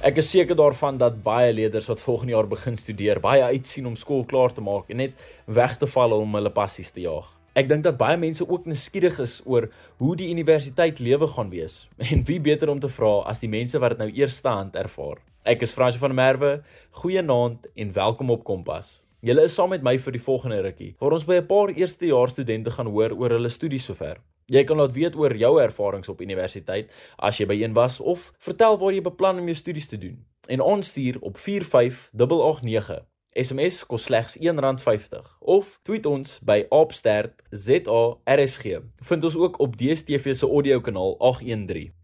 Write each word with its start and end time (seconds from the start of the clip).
Ek 0.00 0.16
is 0.16 0.30
seker 0.32 0.56
daarvan 0.56 0.96
dat 0.96 1.18
baie 1.20 1.50
leerders 1.52 1.90
wat 1.90 2.00
volgende 2.00 2.32
jaar 2.32 2.46
begin 2.48 2.76
studeer, 2.76 3.18
baie 3.20 3.42
uitsien 3.52 3.84
om 3.84 3.98
skool 4.00 4.22
klaar 4.24 4.54
te 4.56 4.62
maak 4.64 4.88
en 4.88 4.96
net 4.96 5.26
weg 5.44 5.74
te 5.76 5.84
val 5.92 6.14
om 6.16 6.38
hulle 6.38 6.52
passies 6.56 6.88
te 6.88 7.02
jaag. 7.04 7.26
Ek 7.52 7.68
dink 7.68 7.84
dat 7.84 7.98
baie 8.00 8.16
mense 8.16 8.46
ook 8.46 8.64
nuuskierig 8.64 9.18
is 9.20 9.34
oor 9.44 9.66
hoe 10.00 10.14
die 10.16 10.30
universiteit 10.32 11.02
lewe 11.04 11.28
gaan 11.28 11.52
wees 11.52 11.82
en 12.14 12.24
wie 12.24 12.38
beter 12.40 12.72
om 12.72 12.80
te 12.80 12.88
vra 12.88 13.12
as 13.28 13.44
die 13.44 13.52
mense 13.52 13.76
wat 13.76 13.92
dit 13.92 14.00
nou 14.06 14.08
eerstehand 14.22 14.80
ervaar. 14.80 15.20
Ek 15.44 15.68
is 15.68 15.76
Frans 15.76 16.00
van 16.00 16.16
der 16.16 16.20
Merwe. 16.22 16.54
Goeienaand 17.02 17.68
en 17.76 17.92
welkom 18.00 18.32
op 18.32 18.48
Kompas. 18.48 19.02
Julle 19.20 19.44
is 19.44 19.52
saam 19.52 19.74
met 19.76 19.84
my 19.84 19.98
vir 20.00 20.16
die 20.16 20.24
volgende 20.30 20.64
rukkie 20.64 20.94
waar 20.96 21.12
ons 21.12 21.28
by 21.28 21.42
'n 21.42 21.48
paar 21.52 21.76
eerstejaars 21.76 22.32
studente 22.38 22.72
gaan 22.72 22.88
hoor 22.88 23.12
oor 23.12 23.36
hulle 23.36 23.52
studies 23.52 23.84
sover. 23.84 24.16
Jy 24.50 24.64
kan 24.66 24.80
laat 24.82 24.96
weet 24.96 25.14
oor 25.14 25.30
jou 25.38 25.52
ervarings 25.62 26.10
op 26.10 26.20
universiteit 26.24 26.90
as 27.22 27.38
jy 27.38 27.46
by 27.46 27.54
een 27.60 27.74
was 27.76 28.00
of 28.00 28.32
vertel 28.42 28.78
waar 28.80 28.90
jy 28.96 29.02
beplan 29.06 29.38
om 29.38 29.46
jou 29.46 29.54
studies 29.54 29.86
te 29.86 29.98
doen. 29.98 30.16
En 30.50 30.60
ons 30.60 30.88
stuur 30.90 31.20
op 31.22 31.38
45889. 31.38 33.04
SMS 33.38 33.86
kos 33.86 34.08
slegs 34.08 34.34
R1.50 34.42 35.38
of 35.38 35.78
tweet 35.86 36.06
ons 36.06 36.40
by 36.42 36.64
@stertzARSG. 36.66 38.64
Vind 39.06 39.24
ons 39.24 39.36
ook 39.36 39.60
op 39.62 39.76
DStv 39.78 40.34
se 40.34 40.46
audio 40.46 40.80
kanaal 40.80 41.14
813. 41.18 41.94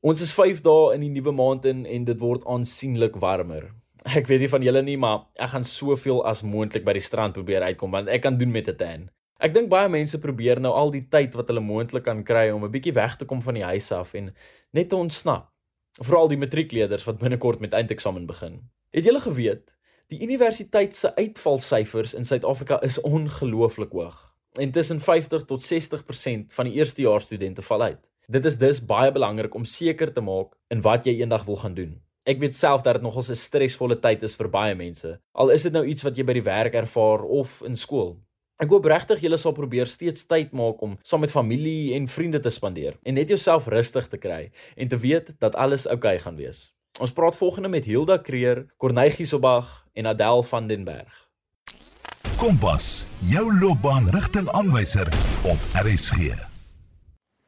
Ons 0.00 0.20
is 0.20 0.34
5 0.34 0.60
dae 0.60 0.94
in 0.94 1.00
die 1.00 1.14
nuwe 1.14 1.32
maand 1.32 1.64
in 1.64 1.86
en 1.86 2.04
dit 2.04 2.20
word 2.20 2.44
aansienlik 2.44 3.14
warmer. 3.16 3.70
Ek 4.02 4.26
weet 4.26 4.40
nie 4.40 4.48
van 4.48 4.62
julle 4.62 4.82
nie, 4.82 4.98
maar 4.98 5.30
ek 5.38 5.54
gaan 5.54 5.64
soveel 5.64 6.24
as 6.26 6.42
moontlik 6.42 6.84
by 6.84 6.92
die 6.92 7.06
strand 7.06 7.32
probeer 7.38 7.62
uitkom 7.62 7.90
want 7.94 8.08
ek 8.08 8.22
kan 8.26 8.36
doen 8.38 8.50
met 8.50 8.68
'n 8.68 8.76
tan. 8.76 9.10
Ek 9.42 9.54
dink 9.54 9.68
baie 9.68 9.88
mense 9.90 10.18
probeer 10.22 10.60
nou 10.62 10.70
al 10.72 10.92
die 10.94 11.06
tyd 11.10 11.34
wat 11.34 11.48
hulle 11.50 11.62
moontlik 11.64 12.04
kan 12.06 12.22
kry 12.24 12.50
om 12.54 12.64
'n 12.64 12.70
bietjie 12.70 12.94
weg 12.94 13.16
te 13.16 13.24
kom 13.24 13.42
van 13.42 13.54
die 13.54 13.64
huis 13.64 13.90
af 13.92 14.14
en 14.14 14.34
net 14.72 14.88
te 14.88 14.96
ontsnap. 14.96 15.50
Veral 16.00 16.28
die 16.28 16.38
matriekleerders 16.38 17.04
wat 17.04 17.18
binnekort 17.18 17.60
met 17.60 17.74
eindeksamen 17.74 18.26
begin. 18.26 18.60
Het 18.90 19.04
julle 19.04 19.20
geweet 19.20 19.76
die 20.08 20.22
universiteit 20.22 20.94
se 20.94 21.14
uitvalsyfers 21.16 22.14
in 22.14 22.24
Suid-Afrika 22.24 22.80
is 22.82 23.00
ongelooflik 23.00 23.92
hoog. 23.92 24.34
En 24.60 24.70
tussen 24.70 25.00
50 25.00 25.44
tot 25.44 25.62
60% 25.62 26.52
van 26.52 26.64
die 26.64 26.74
eerstejaars 26.74 27.24
studente 27.24 27.62
val 27.62 27.82
uit. 27.82 28.10
Dit 28.26 28.44
is 28.44 28.58
dus 28.58 28.80
baie 28.86 29.12
belangrik 29.12 29.54
om 29.54 29.64
seker 29.64 30.12
te 30.12 30.20
maak 30.20 30.54
in 30.68 30.80
wat 30.80 31.04
jy 31.04 31.20
eendag 31.20 31.44
wil 31.44 31.56
gaan 31.56 31.74
doen. 31.74 32.00
Ek 32.24 32.38
weet 32.40 32.54
self 32.54 32.82
dat 32.82 32.94
dit 32.94 33.02
nogals 33.02 33.30
'n 33.30 33.36
stresvolle 33.36 33.98
tyd 34.00 34.22
is 34.22 34.36
vir 34.36 34.48
baie 34.48 34.74
mense. 34.74 35.20
Al 35.32 35.50
is 35.50 35.62
dit 35.62 35.72
nou 35.72 35.84
iets 35.84 36.02
wat 36.02 36.16
jy 36.16 36.24
by 36.24 36.32
die 36.32 36.42
werk 36.42 36.74
ervaar 36.74 37.22
of 37.22 37.62
in 37.62 37.76
skool. 37.76 38.16
Ek 38.62 38.70
hoop 38.70 38.84
regtig 38.86 39.18
julle 39.24 39.34
sal 39.42 39.50
probeer 39.50 39.88
steeds 39.90 40.28
tyd 40.30 40.52
maak 40.54 40.82
om 40.86 40.92
saam 41.02 41.24
met 41.24 41.32
familie 41.32 41.96
en 41.96 42.04
vriende 42.06 42.38
te 42.38 42.52
spandeer 42.54 42.94
en 43.02 43.16
net 43.18 43.32
jouself 43.32 43.66
rustig 43.66 44.06
te 44.12 44.20
kry 44.20 44.44
en 44.78 44.90
te 44.92 44.98
weet 45.02 45.32
dat 45.42 45.56
alles 45.58 45.88
oukei 45.90 46.14
okay 46.14 46.22
gaan 46.22 46.38
wees. 46.38 46.60
Ons 47.02 47.10
praat 47.10 47.34
volgende 47.34 47.72
met 47.72 47.88
Hilda 47.90 48.20
Kreer, 48.22 48.62
Cornegie 48.78 49.26
Sobag 49.26 49.66
en 49.98 50.06
Adel 50.06 50.44
van 50.46 50.68
den 50.70 50.84
Berg. 50.86 51.10
Kompas, 52.38 53.08
jou 53.26 53.42
loopbaanrigtingaanwyser 53.58 55.10
op 55.50 55.66
RSG. 55.82 56.38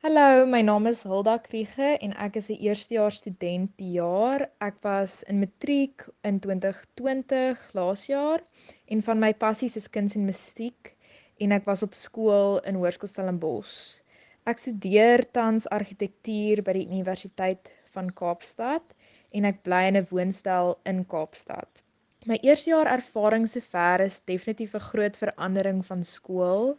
Hallo, 0.03 0.43
my 0.47 0.65
naam 0.67 0.91
is 0.91 1.05
Hilda 1.07 1.37
Kriege 1.39 1.95
en 2.03 2.17
ek 2.19 2.43
is 2.43 2.51
'n 2.51 2.59
eerstejaars 2.67 3.23
student 3.23 3.71
die 3.79 3.93
jaar. 4.03 4.49
Ek 4.59 4.83
was 4.83 5.23
in 5.23 5.39
matriek 5.39 6.03
in 6.23 6.41
2020 6.41 7.63
laas 7.75 8.07
jaar 8.07 8.43
en 8.91 9.03
van 9.03 9.19
my 9.19 9.33
passies 9.35 9.77
is 9.77 9.91
kuns 9.91 10.15
en 10.15 10.27
musiek 10.27 10.96
en 11.39 11.53
ek 11.53 11.67
was 11.69 11.83
op 11.85 11.95
skool 11.95 12.61
in 12.69 12.79
Hoërskool 12.81 13.11
Stellenbosch. 13.11 14.01
Ek 14.49 14.61
studeer 14.63 15.25
tans 15.37 15.67
argitektuur 15.75 16.63
by 16.65 16.77
die 16.79 16.87
Universiteit 16.87 17.71
van 17.97 18.13
Kaapstad 18.21 18.95
en 19.37 19.49
ek 19.49 19.63
bly 19.67 19.83
in 19.91 19.99
'n 20.01 20.09
woonstel 20.11 20.77
in 20.93 21.05
Kaapstad. 21.13 21.83
My 22.27 22.39
eerste 22.43 22.71
jaar 22.71 22.89
ervaring 22.91 23.47
sover 23.49 24.01
is 24.01 24.21
definitief 24.31 24.75
'n 24.75 24.87
groot 24.91 25.17
verandering 25.17 25.85
van 25.87 26.05
skool 26.05 26.79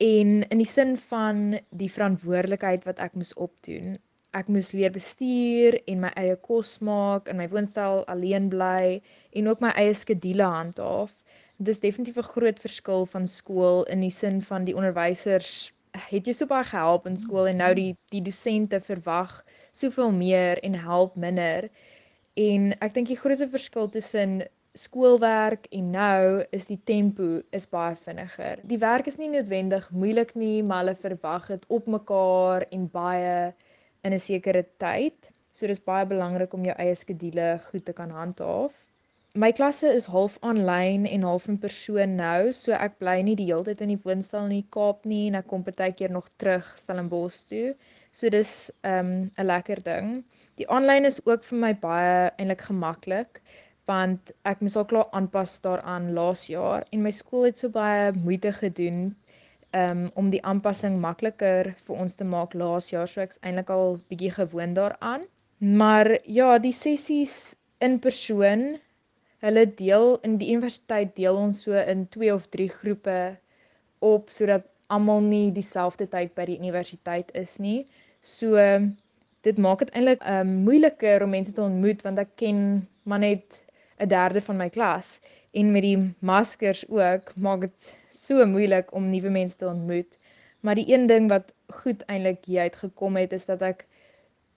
en 0.00 0.42
in 0.42 0.58
die 0.58 0.72
sin 0.76 0.96
van 0.96 1.58
die 1.70 1.90
verantwoordelikheid 1.96 2.84
wat 2.84 2.98
ek 2.98 3.14
moes 3.14 3.34
opdoen. 3.34 3.96
Ek 4.32 4.48
moes 4.48 4.72
leer 4.72 4.92
bestuur 4.92 5.80
en 5.86 6.00
my 6.00 6.12
eie 6.16 6.36
kos 6.36 6.78
maak, 6.80 7.28
in 7.28 7.36
my 7.36 7.48
woonstel 7.48 8.04
alleen 8.06 8.48
bly 8.48 9.02
en 9.32 9.48
ook 9.48 9.60
my 9.60 9.72
eie 9.76 9.94
skedule 9.94 10.44
handhaaf 10.44 11.12
dis 11.58 11.80
definitief 11.80 12.16
'n 12.18 12.32
groot 12.32 12.58
verskil 12.60 13.06
van 13.06 13.26
skool 13.26 13.84
in 13.84 14.00
die 14.00 14.10
sin 14.10 14.42
van 14.42 14.64
die 14.64 14.76
onderwysers 14.76 15.72
het 16.10 16.26
jou 16.26 16.34
so 16.34 16.46
baie 16.46 16.64
gehelp 16.64 17.06
in 17.06 17.16
skool 17.16 17.46
en 17.48 17.56
nou 17.56 17.72
die 17.74 17.96
die 18.12 18.22
dosente 18.22 18.80
verwag 18.80 19.44
soveel 19.72 20.12
meer 20.12 20.60
en 20.62 20.74
help 20.74 21.16
minder. 21.16 21.68
En 22.34 22.74
ek 22.84 22.94
dink 22.94 23.08
die 23.08 23.16
grootste 23.16 23.48
verskil 23.48 23.88
tussen 23.88 24.42
skoolwerk 24.76 25.66
en 25.72 25.90
nou 25.90 26.44
is 26.52 26.66
die 26.66 26.80
tempo 26.84 27.40
is 27.50 27.66
baie 27.66 27.96
vinniger. 27.96 28.60
Die 28.62 28.78
werk 28.78 29.06
is 29.06 29.16
nie 29.16 29.30
noodwendig 29.32 29.90
moeilik 29.90 30.34
nie, 30.34 30.62
maar 30.62 30.84
hulle 30.84 30.96
verwag 31.00 31.48
dit 31.48 31.64
op 31.68 31.86
mekaar 31.86 32.66
en 32.70 32.88
baie 32.92 33.54
in 34.04 34.12
'n 34.12 34.18
sekere 34.18 34.66
tyd. 34.76 35.30
So 35.52 35.66
dis 35.66 35.80
baie 35.80 36.06
belangrik 36.06 36.52
om 36.52 36.64
jou 36.64 36.76
eie 36.76 36.94
skedule 36.94 37.60
goed 37.70 37.84
te 37.84 37.92
kan 37.92 38.10
handhaaf 38.10 38.85
my 39.36 39.50
klasse 39.52 39.88
is 39.92 40.06
half 40.08 40.38
aanlyn 40.48 41.04
en 41.06 41.24
half 41.28 41.46
in 41.48 41.58
persoon 41.60 42.14
nou, 42.16 42.52
so 42.56 42.72
ek 42.72 42.96
bly 43.02 43.18
nie 43.26 43.34
die 43.36 43.48
hele 43.50 43.66
tyd 43.66 43.82
in 43.84 43.92
die 43.92 44.00
woonstel 44.04 44.46
in 44.48 44.54
die 44.54 44.68
Kaap 44.72 45.04
nie 45.04 45.26
en 45.28 45.36
ek 45.40 45.48
kom 45.50 45.64
partykeer 45.66 46.12
nog 46.14 46.30
terug 46.40 46.70
Stellenbosch 46.80 47.42
toe. 47.50 47.74
So 48.16 48.32
dis 48.32 48.70
'n 48.84 49.30
um, 49.36 49.46
lekker 49.52 49.82
ding. 49.84 50.24
Die 50.56 50.68
aanlyn 50.72 51.04
is 51.04 51.20
ook 51.26 51.44
vir 51.44 51.58
my 51.58 51.72
baie 51.74 52.30
eintlik 52.38 52.64
gemaklik 52.70 53.42
want 53.86 54.32
ek 54.44 54.62
moes 54.64 54.76
al 54.76 54.88
klaar 54.88 55.12
aanpas 55.12 55.60
daaraan 55.60 56.14
laas 56.14 56.48
jaar 56.48 56.86
en 56.90 57.02
my 57.02 57.12
skool 57.12 57.44
het 57.44 57.58
so 57.58 57.68
baie 57.68 58.12
moeite 58.24 58.52
gedoen 58.52 59.14
um, 59.76 60.10
om 60.14 60.30
die 60.30 60.42
aanpassing 60.42 60.96
makliker 60.98 61.74
vir 61.86 61.96
ons 61.96 62.16
te 62.16 62.24
maak 62.24 62.54
laas 62.54 62.90
jaar, 62.90 63.06
so 63.06 63.20
ek's 63.20 63.38
eintlik 63.42 63.70
al 63.70 64.00
bietjie 64.08 64.32
gewoond 64.32 64.80
daaraan. 64.80 65.28
Maar 65.60 66.18
ja, 66.24 66.58
die 66.58 66.72
sessies 66.72 67.56
in 67.84 68.00
persoon 68.00 68.78
hulle 69.44 69.66
deel 69.78 70.16
in 70.26 70.38
die 70.40 70.52
universiteit 70.54 71.14
deel 71.16 71.36
ons 71.36 71.62
so 71.66 71.76
in 71.76 72.06
2 72.14 72.32
of 72.34 72.46
3 72.54 72.68
groepe 72.78 73.18
op 74.04 74.30
sodat 74.32 74.64
almal 74.92 75.20
nie 75.24 75.50
dieselfde 75.52 76.06
tyd 76.08 76.32
by 76.38 76.46
die 76.48 76.58
universiteit 76.60 77.32
is 77.34 77.56
nie. 77.58 77.84
So 78.22 78.56
dit 79.46 79.58
maak 79.62 79.84
dit 79.84 79.92
eintlik 79.94 80.22
um 80.30 80.52
moeiliker 80.66 81.24
om 81.24 81.34
mense 81.34 81.54
te 81.54 81.64
ontmoet 81.64 82.02
want 82.06 82.22
ek 82.22 82.36
ken 82.42 82.60
maar 83.04 83.22
net 83.22 83.62
'n 84.00 84.08
derde 84.08 84.40
van 84.40 84.56
my 84.56 84.68
klas 84.70 85.20
en 85.54 85.72
met 85.72 85.82
die 85.82 85.98
maskers 86.20 86.84
ook 86.88 87.32
maak 87.36 87.60
dit 87.60 87.92
so 88.10 88.46
moeilik 88.46 88.92
om 88.92 89.10
nuwe 89.10 89.30
mense 89.30 89.56
te 89.56 89.68
ontmoet. 89.68 90.18
Maar 90.60 90.74
die 90.74 90.88
een 90.92 91.06
ding 91.06 91.28
wat 91.28 91.52
goed 91.82 92.02
eintlik 92.06 92.44
hier 92.44 92.60
uit 92.60 92.76
gekom 92.76 93.16
het 93.16 93.32
is 93.32 93.46
dat 93.46 93.62
ek 93.62 93.86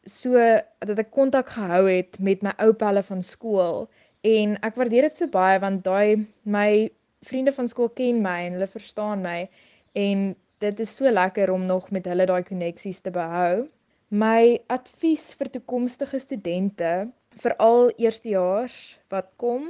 so 0.06 0.34
dat 0.80 1.00
ek 1.00 1.12
kontak 1.12 1.50
gehou 1.50 1.90
het 1.90 2.20
met 2.20 2.42
my 2.42 2.54
ou 2.58 2.74
pelle 2.74 3.04
van 3.04 3.24
skool 3.24 3.90
En 4.28 4.58
ek 4.68 4.76
waardeer 4.76 5.06
dit 5.08 5.16
so 5.16 5.32
baie 5.32 5.60
want 5.64 5.84
daai 5.84 6.28
my 6.44 6.90
vriende 7.24 7.52
van 7.56 7.68
skool 7.72 7.90
ken 7.96 8.22
my 8.24 8.38
en 8.46 8.58
hulle 8.58 8.68
verstaan 8.68 9.22
my 9.24 9.50
en 9.96 10.36
dit 10.60 10.80
is 10.80 10.96
so 10.96 11.12
lekker 11.12 11.52
om 11.52 11.66
nog 11.66 11.88
met 11.96 12.06
hulle 12.06 12.26
daai 12.28 12.44
koneksies 12.44 13.00
te 13.00 13.12
behou. 13.16 13.68
My 14.12 14.60
advies 14.68 15.34
vir 15.40 15.52
toekomstige 15.54 16.20
studente, 16.20 17.08
veral 17.44 17.92
eerstejaars 17.96 18.98
wat 19.14 19.30
kom, 19.38 19.70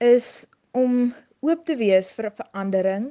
is 0.00 0.46
om 0.72 1.12
oop 1.44 1.64
te 1.68 1.76
wees 1.76 2.08
vir 2.16 2.30
verandering 2.38 3.10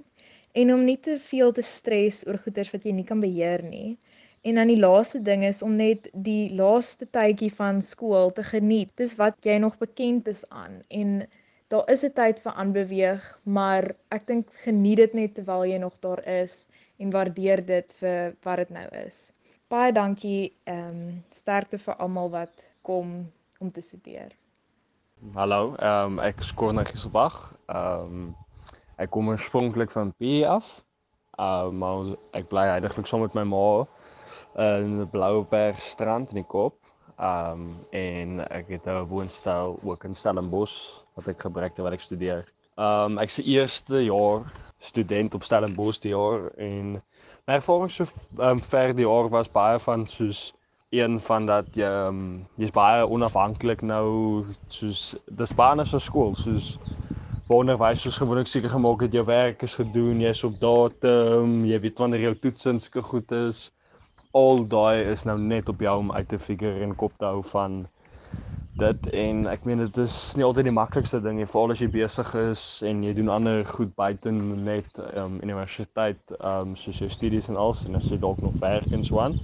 en 0.57 0.73
om 0.73 0.85
nie 0.85 0.97
te 0.97 1.19
veel 1.19 1.53
te 1.53 1.61
stres 1.61 2.23
oor 2.25 2.39
goeders 2.41 2.73
wat 2.73 2.85
jy 2.85 2.93
nie 2.97 3.05
kan 3.05 3.21
beheer 3.21 3.61
nie. 3.61 3.97
En 4.43 4.55
dan 4.55 4.67
die 4.67 4.79
laaste 4.79 5.21
ding 5.21 5.43
is 5.47 5.61
om 5.63 5.75
net 5.79 6.09
die 6.11 6.51
laaste 6.51 7.05
tydjie 7.15 7.51
van 7.55 7.77
skool 7.81 8.33
te 8.35 8.43
geniet. 8.43 8.89
Dis 8.99 9.15
wat 9.15 9.37
jy 9.47 9.55
nog 9.63 9.77
bekend 9.79 10.27
is 10.27 10.43
aan 10.49 10.81
en 10.91 11.23
daar 11.71 11.87
is 11.93 12.03
'n 12.03 12.11
tyd 12.13 12.41
vir 12.43 12.51
aanbeweeg, 12.51 13.39
maar 13.43 13.95
ek 14.11 14.27
dink 14.27 14.51
geniet 14.65 14.97
dit 14.97 15.13
net 15.13 15.33
terwyl 15.35 15.65
jy 15.65 15.77
nog 15.77 15.95
daar 15.99 16.23
is 16.27 16.67
en 16.97 17.11
waardeer 17.11 17.65
dit 17.65 17.93
vir 17.93 18.35
wat 18.43 18.57
dit 18.57 18.69
nou 18.69 18.87
is. 19.05 19.31
Baie 19.67 19.91
dankie. 19.91 20.53
Ehm 20.63 20.89
um, 20.89 21.23
sterkte 21.31 21.77
vir 21.77 21.95
almal 21.95 22.29
wat 22.29 22.65
kom 22.81 23.31
om 23.59 23.71
te 23.71 23.81
studeer. 23.81 24.35
Hallo, 25.33 25.75
ehm 25.79 26.05
um, 26.05 26.19
ek 26.19 26.39
is 26.39 26.53
Corne 26.53 26.85
Giselbach. 26.85 27.53
Ehm 27.67 28.03
um, 28.03 28.35
ek 28.97 29.09
kom 29.09 29.27
oorspronklik 29.27 29.91
van 29.91 30.11
P 30.11 30.43
af. 30.43 30.83
Ehm 31.39 31.65
uh, 31.65 31.71
maar 31.71 32.15
ek 32.31 32.47
bly 32.51 32.67
eintlik 32.67 33.07
saam 33.07 33.21
met 33.21 33.33
my 33.33 33.43
ma 33.43 33.87
in 34.55 35.09
Blouberg 35.11 35.79
strand 35.81 36.29
in 36.29 36.41
die 36.41 36.47
Kaap. 36.47 36.75
Um 37.17 37.75
en 37.91 38.41
ek 38.49 38.71
het 38.73 38.87
'n 38.87 39.05
woonstel 39.07 39.79
ook 39.83 40.03
in 40.03 40.15
Stellenbosch 40.15 41.05
wat 41.15 41.27
ek 41.27 41.45
gebruik 41.45 41.73
terwyl 41.73 41.93
ek 41.93 42.01
studeer. 42.01 42.45
Um 42.77 43.17
ek 43.17 43.29
se 43.29 43.43
eerste 43.43 44.03
jaar 44.03 44.51
student 44.79 45.33
op 45.33 45.43
Stellenbosch 45.43 46.01
die 46.01 46.11
jaar 46.11 46.51
en 46.57 47.01
my 47.47 47.53
ervaring 47.53 47.91
so 47.91 48.05
um 48.39 48.61
ver 48.61 48.95
die 48.95 49.05
jaar 49.05 49.29
was 49.29 49.51
baie 49.51 49.79
van 49.79 50.07
soos 50.07 50.53
een 50.89 51.21
van 51.21 51.45
dat 51.45 51.65
jy 51.75 51.89
um, 52.07 52.47
jy's 52.55 52.71
baie 52.71 53.07
onafhanklik 53.07 53.81
nou 53.81 54.45
soos 54.67 55.15
dis 55.25 55.53
baie 55.53 55.85
so 55.85 55.99
skool 55.99 56.35
soos 56.35 56.77
onderwysers 57.53 58.17
gewoonlik 58.17 58.47
seker 58.47 58.69
gemaak 58.69 59.01
het 59.05 59.13
jou 59.13 59.25
werk 59.25 59.61
is 59.61 59.75
gedoen, 59.75 60.21
jy's 60.23 60.43
op 60.47 60.59
datum, 60.61 61.63
jy 61.69 61.79
weet 61.83 61.99
wanneer 62.01 62.27
jou 62.27 62.35
toets 62.45 62.65
en 62.71 62.79
sulke 62.81 63.03
goed 63.05 63.31
is. 63.37 63.71
Al 64.33 64.63
daai 64.67 65.03
is 65.11 65.23
nou 65.29 65.37
net 65.39 65.69
op 65.69 65.81
jou 65.85 65.97
om 65.99 66.11
uit 66.11 66.29
te 66.29 66.39
figure 66.39 66.81
en 66.81 66.95
kop 66.97 67.13
te 67.21 67.25
hou 67.25 67.43
van 67.51 67.83
dit 68.79 69.09
en 69.13 69.43
ek 69.51 69.67
meen 69.69 69.83
dit 69.83 69.97
is 70.01 70.15
nie 70.33 70.45
altyd 70.47 70.65
die 70.65 70.73
maklikste 70.73 71.19
ding 71.21 71.37
nie 71.37 71.45
veral 71.45 71.75
as 71.75 71.81
jy 71.83 71.91
besig 71.93 72.31
is 72.41 72.63
en 72.89 73.03
jy 73.05 73.13
doen 73.13 73.29
ander 73.29 73.61
goed 73.69 73.91
buite 73.99 74.33
net 74.33 74.97
um, 75.13 75.37
universiteit 75.45 76.33
um, 76.39 76.73
soos 76.73 77.03
jou 77.03 77.09
studies 77.13 77.51
en 77.53 77.59
alles 77.61 77.83
en 77.85 77.99
as 77.99 78.09
jy 78.09 78.17
dalk 78.23 78.41
nog 78.41 78.57
werk 78.63 78.89
en 78.97 79.05
so 79.05 79.21
aan. 79.21 79.37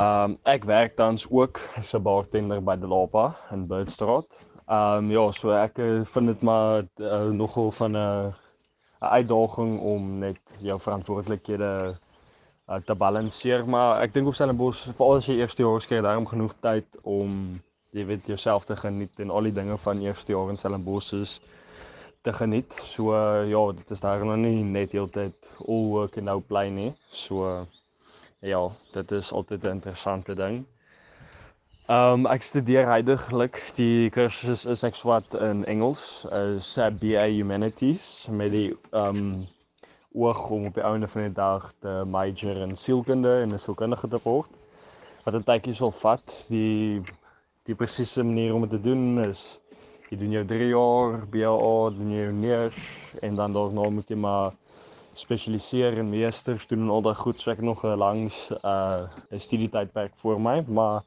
Um 0.00 0.38
ek 0.48 0.64
werk 0.64 0.94
tans 0.96 1.26
ook 1.28 1.60
as 1.76 1.92
'n 1.94 2.00
bartender 2.02 2.62
by 2.64 2.76
die 2.80 2.88
Lapa 2.88 3.36
in 3.52 3.66
Birdstraat. 3.68 4.24
Um 4.64 5.10
ja, 5.12 5.30
so 5.32 5.50
ek 5.52 5.78
eh, 5.78 6.00
vind 6.14 6.26
dit 6.32 6.42
maar 6.42 6.88
uh, 6.96 7.28
nogal 7.28 7.70
van 7.70 7.96
'n 7.96 8.32
uitdaging 8.98 9.80
om 9.80 10.18
net 10.18 10.40
jou 10.62 10.80
verantwoordelikhede 10.80 11.94
uh, 12.72 12.80
te 12.86 12.94
balanseer, 12.96 13.66
maar 13.68 14.00
ek 14.00 14.14
dink 14.14 14.30
op 14.30 14.34
Stellenbosch 14.38 14.86
veral 14.96 15.20
as 15.20 15.28
jy 15.28 15.36
eerste 15.42 15.62
jaar 15.62 15.84
skryf, 15.84 16.02
daarom 16.06 16.28
genoeg 16.30 16.54
tyd 16.64 16.98
om 17.02 17.60
jy 17.92 18.06
weet 18.08 18.30
jouself 18.32 18.64
te 18.64 18.76
geniet 18.76 19.20
en 19.20 19.30
al 19.30 19.50
die 19.50 19.56
dinge 19.60 19.76
van 19.84 20.00
eerste 20.00 20.32
jaar 20.32 20.48
in 20.48 20.56
Stellenbosch 20.56 21.12
is 21.18 21.40
te 22.24 22.32
geniet. 22.32 22.72
So 22.72 23.12
ja, 23.44 23.62
dit 23.76 23.90
is 23.90 24.00
daar 24.00 24.24
nog 24.24 24.40
nie 24.40 24.64
net 24.64 24.92
heeltyd 24.96 25.54
all 25.66 25.88
work 25.90 26.16
and 26.16 26.30
no 26.30 26.40
play 26.40 26.70
nie. 26.70 26.92
So 27.10 27.66
ja, 28.40 28.62
dit 28.92 29.12
is 29.12 29.32
altyd 29.32 29.64
'n 29.64 29.76
interessante 29.78 30.34
ding. 30.34 30.64
Ehm 31.90 32.24
um, 32.24 32.26
ek 32.30 32.42
studeer 32.42 32.86
heidaglik 32.86 33.58
die 33.76 34.10
kursus 34.14 34.66
is 34.70 34.84
ek 34.86 34.94
swat 34.94 35.34
in 35.34 35.64
Engels, 35.66 36.24
is 36.30 36.78
uh, 36.78 36.90
BA 37.00 37.26
Humanities 37.26 38.28
met 38.30 38.52
die 38.54 38.68
ehm 38.92 39.16
um, 39.16 39.48
oog 40.14 40.48
om 40.50 40.66
op 40.66 40.74
die 40.74 40.84
einde 40.84 41.08
van 41.08 41.22
die 41.22 41.32
dag 41.32 41.72
te 41.80 42.02
major 42.06 42.56
in 42.56 42.76
sielkunde 42.76 43.40
en 43.40 43.52
'n 43.52 43.58
sielkundige 43.58 44.08
te 44.08 44.20
word. 44.22 44.50
Wat 45.24 45.34
'n 45.34 45.44
tydjie 45.44 45.74
sal 45.74 45.90
vat. 45.90 46.46
Die 46.48 47.02
die 47.64 47.74
presiese 47.74 48.22
manier 48.22 48.54
om 48.54 48.60
dit 48.60 48.70
te 48.70 48.80
doen 48.80 49.24
is 49.24 49.60
jy 50.10 50.16
doen 50.18 50.30
jou 50.30 50.44
3 50.44 50.68
jaar 50.68 51.26
BA, 51.30 51.90
doen 51.96 52.10
jou 52.12 52.32
neers 52.32 52.78
en 53.22 53.36
dan 53.36 53.52
daarna 53.52 53.88
moet 53.88 54.08
jy 54.08 54.16
maar 54.16 54.52
spesialiseer 55.14 55.98
in 55.98 56.10
meesters 56.10 56.66
doen 56.66 56.80
en 56.80 56.90
al 56.90 57.02
daai 57.02 57.14
goed, 57.14 57.40
so 57.40 57.50
ek 57.50 57.60
nog 57.60 57.84
'n 57.84 57.96
langs 57.96 58.50
uh 58.64 59.08
'n 59.30 59.38
studietydperk 59.38 60.12
voor 60.16 60.40
my, 60.40 60.64
maar 60.68 61.02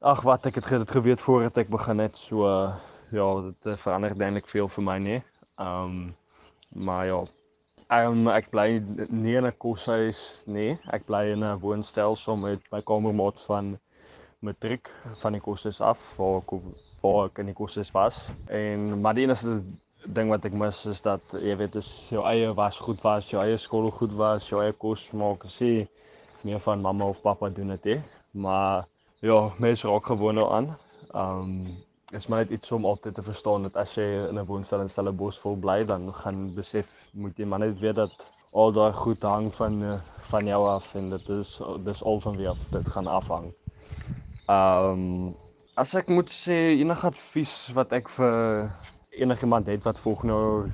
ag 0.00 0.22
wat 0.22 0.46
ek 0.46 0.54
het 0.54 0.68
dit 0.68 0.90
geweet 0.90 1.20
voordat 1.20 1.58
ek 1.58 1.68
begin 1.68 1.98
het, 1.98 2.16
so 2.16 2.46
uh, 2.46 2.74
ja, 3.10 3.26
dit 3.40 3.80
verander 3.80 4.14
eintlik 4.20 4.48
veel 4.48 4.68
vir 4.68 4.84
my 4.84 4.98
nie. 4.98 5.22
Um 5.58 6.14
maar 6.76 7.06
ja, 7.06 7.24
Um, 7.86 8.26
ek 8.26 8.48
bly 8.50 8.80
nie 9.14 9.36
in 9.38 9.46
'n 9.46 9.54
koshuis 9.62 10.20
nie. 10.50 10.72
Ek 10.90 11.04
bly 11.06 11.30
in 11.30 11.44
'n 11.44 11.60
woonstel 11.62 12.16
saam 12.18 12.40
met 12.42 12.60
my 12.72 12.80
kamermaat 12.82 13.38
van 13.46 13.78
matriek 14.42 14.90
van 15.22 15.32
die 15.32 15.40
kursus 15.40 15.80
af 15.80 16.00
waar 16.18 16.40
ek 16.42 16.50
waar 17.02 17.26
ek 17.28 17.38
in 17.38 17.46
die 17.46 17.54
kursus 17.54 17.92
was. 17.94 18.18
En 18.50 19.00
maar 19.00 19.14
die 19.14 19.22
enigste 19.28 19.62
ding 20.18 20.30
wat 20.34 20.44
ek 20.44 20.52
mis 20.52 20.84
is 20.86 21.00
dat 21.00 21.22
jy 21.30 21.54
weet 21.62 21.78
is 21.78 22.10
jou 22.10 22.24
eie 22.26 22.52
was 22.54 22.80
goed 22.88 23.00
was, 23.06 23.30
jou 23.30 23.42
eie 23.42 23.56
skool 23.56 23.90
goed 23.90 24.12
was, 24.18 24.48
jou 24.50 24.62
eie 24.64 24.72
kos 24.72 25.12
maak 25.12 25.46
sê 25.46 25.86
meer 26.42 26.58
van 26.66 26.82
mamma 26.82 27.06
of 27.06 27.22
pappa 27.22 27.48
doen 27.48 27.68
dit 27.76 27.84
hè. 27.84 28.02
Maar 28.34 28.86
ja, 29.22 29.52
mense 29.58 29.86
raak 29.86 30.06
gewoond 30.06 30.42
daaraan. 30.42 30.74
Um 31.14 31.85
is 32.14 32.26
maar 32.26 32.38
net 32.38 32.50
iets 32.50 32.72
om 32.72 32.84
altyd 32.84 33.14
te 33.14 33.22
verstaan 33.22 33.62
dat 33.62 33.76
as 33.76 33.94
jy 33.94 34.06
in 34.28 34.38
'n 34.38 34.46
woonstel 34.46 34.80
in 34.80 34.88
Stellenbosch 34.88 35.40
vol 35.42 35.56
bly 35.56 35.84
dan 35.84 36.14
gaan 36.14 36.54
besef 36.54 36.86
moet 37.12 37.38
jy 37.38 37.44
maar 37.44 37.58
net 37.58 37.80
weet 37.80 37.96
dat 37.96 38.26
al 38.52 38.72
daai 38.72 38.92
goed 38.92 39.22
hang 39.22 39.54
van 39.54 40.00
van 40.30 40.46
jou 40.46 40.68
af 40.68 40.94
en 40.94 41.10
dit 41.10 41.28
is 41.28 41.60
dis 41.84 42.02
al 42.02 42.20
van 42.20 42.36
wie 42.36 42.48
af 42.48 42.68
dit 42.70 42.88
gaan 42.88 43.06
afhang. 43.06 43.52
Ehm 44.46 44.92
um, 44.92 45.34
as 45.74 45.94
ek 45.94 46.08
moet 46.08 46.30
sê 46.30 46.56
enige 46.80 47.06
advies 47.06 47.54
wat 47.74 47.92
ek 47.92 48.08
vir 48.08 48.70
enigiemand 49.10 49.66
het 49.66 49.82
wat 49.84 49.98
volgende 50.00 50.70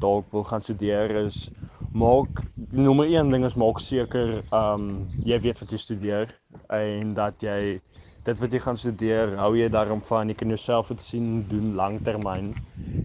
dalk 0.00 0.30
wil 0.32 0.44
gaan 0.44 0.62
studeer 0.62 1.10
is 1.24 1.50
maak 1.92 2.42
nommer 2.70 3.06
1 3.06 3.30
ding 3.30 3.44
is 3.44 3.54
maak 3.54 3.80
seker 3.80 4.36
ehm 4.42 4.84
um, 4.84 5.08
jy 5.24 5.40
weet 5.40 5.60
wat 5.64 5.70
jy 5.70 5.78
studeer 5.78 6.38
en 6.68 7.14
dat 7.14 7.42
jy 7.42 7.80
dit 8.24 8.38
wat 8.40 8.52
jy 8.52 8.60
gaan 8.64 8.78
studeer 8.80 9.34
hou 9.40 9.52
jy 9.56 9.68
daarom 9.68 10.02
van. 10.08 10.28
Jy 10.28 10.36
kan 10.40 10.52
jouself 10.54 10.92
dit 10.92 11.02
sien 11.02 11.46
doen 11.48 11.74
langtermyn. 11.80 12.54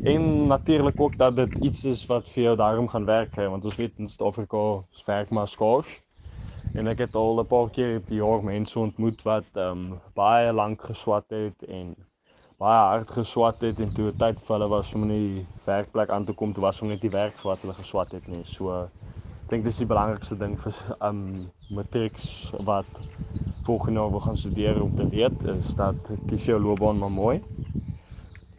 En 0.01 0.47
natuurlik 0.47 0.99
ook 0.99 1.17
dat 1.17 1.35
dit 1.35 1.57
iets 1.69 1.83
is 1.83 2.05
wat 2.07 2.29
vir 2.29 2.43
jou 2.43 2.55
daarom 2.55 2.87
gaan 2.87 3.05
werk 3.05 3.35
hè 3.35 3.49
want 3.49 3.65
ons 3.65 3.75
weet 3.81 3.97
in 3.99 4.07
Suid-Afrika 4.09 4.63
werk 5.05 5.29
maar 5.35 5.47
skaars. 5.47 5.97
En 6.73 6.87
ek 6.87 6.99
het 7.03 7.15
al 7.15 7.41
'n 7.41 7.47
paar 7.47 7.69
keer 7.69 7.99
die 8.07 8.21
jaar 8.21 8.43
mense 8.43 8.79
ontmoet 8.79 9.21
wat 9.27 9.49
ehm 9.53 9.91
um, 9.91 9.99
baie 10.15 10.53
lank 10.53 10.81
geswat 10.91 11.29
het 11.29 11.63
en 11.67 11.95
baie 12.59 12.81
hard 12.91 13.11
geswat 13.11 13.61
het 13.61 13.79
en 13.79 13.91
toe 13.91 14.11
tyd 14.23 14.39
vir 14.45 14.55
hulle 14.55 14.69
was 14.69 14.93
om 14.95 15.03
in 15.07 15.13
die 15.15 15.47
werkplek 15.65 16.09
aan 16.09 16.25
te 16.25 16.33
kom, 16.33 16.53
toe 16.53 16.63
was 16.63 16.81
om 16.81 16.87
net 16.93 17.01
die 17.01 17.11
werk 17.11 17.37
wat 17.43 17.61
hulle 17.61 17.73
geswat 17.73 18.11
het 18.11 18.27
nie. 18.27 18.43
So 18.43 18.89
dink 19.49 19.63
dis 19.65 19.79
die 19.81 19.87
belangrikste 19.89 20.37
ding 20.37 20.57
vir 20.61 20.75
ehm 20.99 21.21
um, 21.21 21.45
matrieks 21.77 22.25
wat 22.67 22.99
volgende 23.67 23.99
jaar 23.99 24.11
wil 24.11 24.23
gaan 24.25 24.37
studeer 24.37 24.81
om 24.81 24.93
te 24.95 25.07
weet 25.09 25.43
is 25.53 25.75
dat 25.75 26.11
kies 26.29 26.45
jou 26.45 26.59
loopbaan 26.61 26.97
maar 26.97 27.11
mooi. 27.11 27.37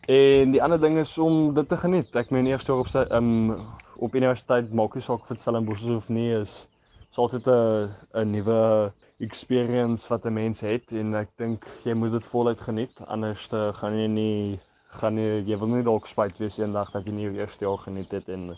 En 0.06 0.50
die 0.50 0.62
ander 0.62 0.80
ding 0.80 0.98
is 0.98 1.18
om 1.18 1.54
dit 1.54 1.68
te 1.68 1.76
geniet. 1.76 2.14
Ek 2.16 2.30
meen 2.34 2.46
eers 2.50 2.68
op 2.68 2.90
ehm 2.94 3.30
um, 3.30 3.60
op 4.00 4.14
universiteit 4.16 4.72
maak 4.72 4.94
jy 4.96 5.02
saak 5.04 5.26
vir 5.28 5.38
Stellenbosch 5.38 5.86
of 5.94 6.08
nie 6.08 6.30
is 6.40 6.66
is 7.10 7.18
altyd 7.18 7.46
'n 7.46 7.90
'n 8.22 8.30
nuwe 8.32 8.92
experience 9.26 10.08
wat 10.08 10.26
'n 10.26 10.32
mens 10.32 10.60
het 10.60 10.92
en 10.92 11.14
ek 11.14 11.30
dink 11.36 11.66
jy 11.84 11.94
moet 11.94 12.12
dit 12.12 12.26
voluit 12.32 12.60
geniet 12.60 13.02
anders 13.06 13.46
gaan 13.80 13.96
jy 13.98 14.06
nie 14.06 14.60
gaan 15.00 15.18
jy 15.18 15.42
jy 15.50 15.58
wil 15.58 15.68
nie 15.74 15.82
dalk 15.82 16.06
spyt 16.06 16.38
wees 16.38 16.58
eendag 16.58 16.90
dat 16.94 17.06
jy 17.06 17.12
nie 17.12 17.26
jou 17.28 17.34
eerste 17.34 17.64
jaar 17.66 17.82
geniet 17.86 18.10
het 18.12 18.28
en 18.28 18.56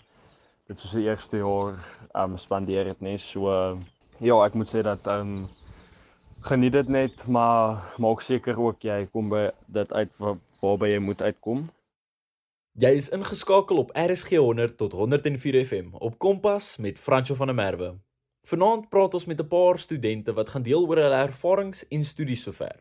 dit 0.72 0.80
soos 0.80 0.96
die 0.96 1.08
eerste 1.08 1.42
jaar 1.42 1.76
um 2.22 2.38
spandeer 2.40 2.88
het 2.88 3.00
nie 3.04 3.18
so 3.20 3.52
ja 4.24 4.38
ek 4.46 4.56
moet 4.56 4.70
sê 4.72 4.80
dat 4.86 5.04
um 5.12 5.44
geniet 6.48 6.72
dit 6.78 6.88
net 6.88 7.26
maar 7.28 7.84
maak 8.00 8.24
seker 8.24 8.56
ook 8.58 8.84
jy 8.88 9.04
kom 9.12 9.28
by 9.32 9.50
dit 9.68 9.92
uit 9.92 10.18
waar, 10.18 10.40
waarby 10.64 10.94
jy 10.94 11.04
moet 11.10 11.22
uitkom 11.22 11.68
Jy 12.80 12.88
is 12.96 13.10
ingeskakel 13.12 13.82
op 13.82 13.90
RSG 13.92 14.38
100 14.40 14.78
tot 14.80 14.94
104 14.96 15.58
FM 15.60 15.90
op 16.00 16.14
Kompas 16.18 16.78
met 16.80 16.96
Franco 16.98 17.34
van 17.36 17.50
der 17.50 17.56
Merwe. 17.58 17.88
Vanaand 18.48 18.86
praat 18.88 19.12
ons 19.14 19.26
met 19.28 19.40
'n 19.40 19.48
paar 19.48 19.78
studente 19.78 20.32
wat 20.32 20.48
gaan 20.48 20.62
deel 20.62 20.88
oor 20.88 20.96
hulle 20.96 21.20
ervarings 21.26 21.84
en 21.88 22.04
studies 22.04 22.42
sover. 22.42 22.80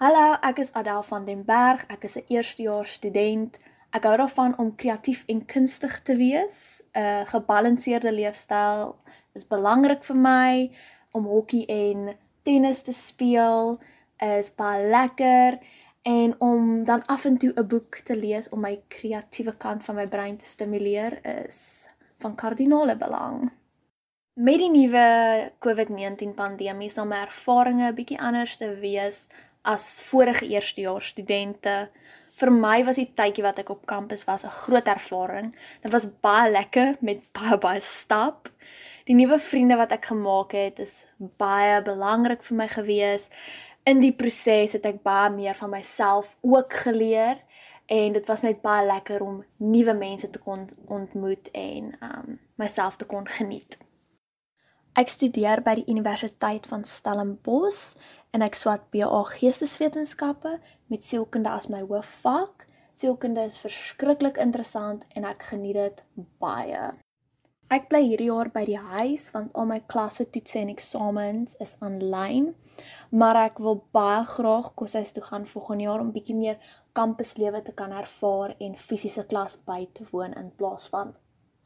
Hallo, 0.00 0.38
ek 0.40 0.58
is 0.58 0.72
Adel 0.72 1.02
van 1.02 1.24
den 1.24 1.44
Berg. 1.44 1.84
Ek 1.88 2.04
is 2.04 2.16
'n 2.16 2.24
eerstejaars 2.28 2.92
student. 2.92 3.58
Ek 3.90 4.04
hou 4.04 4.16
daarvan 4.16 4.58
om 4.58 4.74
kreatief 4.74 5.24
en 5.26 5.44
kunstig 5.44 6.02
te 6.02 6.16
wees. 6.16 6.82
'n 6.94 7.26
Gebalanseerde 7.26 8.12
leefstyl 8.12 8.96
is 9.34 9.46
belangrik 9.46 10.04
vir 10.04 10.16
my 10.16 10.70
om 11.12 11.24
hokkie 11.24 11.66
en 11.66 12.16
tennis 12.42 12.82
te 12.82 12.92
speel 12.92 13.80
is 14.22 14.54
baie 14.54 14.86
lekker 14.86 15.58
en 16.02 16.34
om 16.40 16.84
dan 16.84 17.06
af 17.06 17.24
en 17.24 17.38
toe 17.38 17.52
'n 17.56 17.66
boek 17.66 17.98
te 18.04 18.16
lees 18.16 18.48
om 18.48 18.60
my 18.60 18.80
kreatiewe 18.88 19.56
kant 19.56 19.84
van 19.84 19.94
my 19.94 20.06
brein 20.08 20.36
te 20.36 20.44
stimuleer 20.44 21.18
is 21.46 21.88
van 22.18 22.34
kardinale 22.34 22.96
belang. 22.96 23.52
Met 24.34 24.58
die 24.58 24.70
nuwe 24.70 25.06
COVID-19 25.58 26.34
pandemie 26.34 26.90
sal 26.90 27.06
my 27.06 27.16
ervarings 27.16 27.82
'n 27.82 27.94
bietjie 27.94 28.20
anders 28.20 28.56
te 28.56 28.74
wees 28.80 29.28
as 29.62 30.02
vorige 30.02 30.46
eerstejaars 30.46 31.06
studente. 31.06 31.88
Vir 32.36 32.50
my 32.52 32.82
was 32.84 32.98
die 33.00 33.08
tydjie 33.16 33.44
wat 33.46 33.62
ek 33.62 33.70
op 33.72 33.86
kampus 33.88 34.26
was 34.28 34.44
'n 34.44 34.52
groot 34.62 34.88
ervaring. 34.88 35.54
Dit 35.82 35.92
was 35.92 36.10
baie 36.20 36.50
lekker 36.50 36.96
met 37.00 37.22
baie 37.38 37.58
baie 37.58 37.80
stap. 37.80 38.50
Die 39.06 39.14
nuwe 39.14 39.38
vriende 39.38 39.76
wat 39.76 39.92
ek 39.92 40.04
gemaak 40.06 40.52
het, 40.52 40.78
is 40.78 41.06
baie 41.38 41.82
belangrik 41.82 42.42
vir 42.42 42.56
my 42.56 42.68
gewees. 42.68 43.30
In 43.84 44.00
die 44.00 44.12
proses 44.12 44.72
het 44.72 44.84
ek 44.86 45.02
baie 45.02 45.30
meer 45.30 45.54
van 45.54 45.70
myself 45.70 46.36
ook 46.42 46.72
geleer 46.72 47.38
en 47.86 48.12
dit 48.12 48.26
was 48.26 48.42
net 48.42 48.62
baie 48.62 48.86
lekker 48.86 49.22
om 49.22 49.44
nuwe 49.56 49.94
mense 49.94 50.30
te 50.30 50.38
kon 50.38 50.68
ontmoet 50.86 51.48
en 51.52 51.94
um 52.02 52.38
myself 52.56 52.96
te 52.96 53.04
kon 53.04 53.26
geniet. 53.26 53.78
Ek 54.96 55.08
studeer 55.08 55.60
by 55.62 55.74
die 55.74 55.90
Universiteit 55.92 56.66
van 56.66 56.84
Stellenbosch 56.84 57.94
en 58.32 58.42
ek 58.42 58.54
swat 58.56 58.90
BA 58.90 59.22
Geesteswetenskappe 59.28 60.58
met 60.92 61.04
sielkunde 61.04 61.50
as 61.50 61.68
my 61.68 61.82
hoofvak. 61.84 62.66
Sielkunde 62.96 63.44
is 63.44 63.58
verskriklik 63.60 64.38
interessant 64.40 65.04
en 65.14 65.26
ek 65.28 65.50
geniet 65.50 65.76
dit 65.76 66.04
baie. 66.40 66.92
Ek 67.66 67.88
bly 67.90 68.04
hierdie 68.04 68.28
jaar 68.30 68.52
by 68.54 68.62
die 68.68 68.78
huis 68.78 69.26
want 69.34 69.54
al 69.58 69.66
my 69.66 69.80
klasse 69.90 70.28
toetse 70.30 70.60
en 70.60 70.70
eksamens 70.70 71.56
is 71.62 71.74
aanlyn. 71.82 72.52
Maar 73.10 73.40
ek 73.46 73.58
wil 73.64 73.80
baie 73.96 74.22
graag 74.28 74.70
koshuis 74.78 75.12
toe 75.16 75.24
gaan 75.26 75.48
volgende 75.50 75.88
jaar 75.88 76.04
om 76.04 76.12
bietjie 76.14 76.36
meer 76.38 76.60
kampuslewe 76.96 77.62
te 77.66 77.74
kan 77.76 77.92
ervaar 77.92 78.54
en 78.60 78.78
fisiese 78.80 79.26
klas 79.28 79.58
by 79.68 79.82
te 79.92 80.06
woon 80.12 80.36
in 80.38 80.52
plaas 80.56 80.88
van 80.92 81.16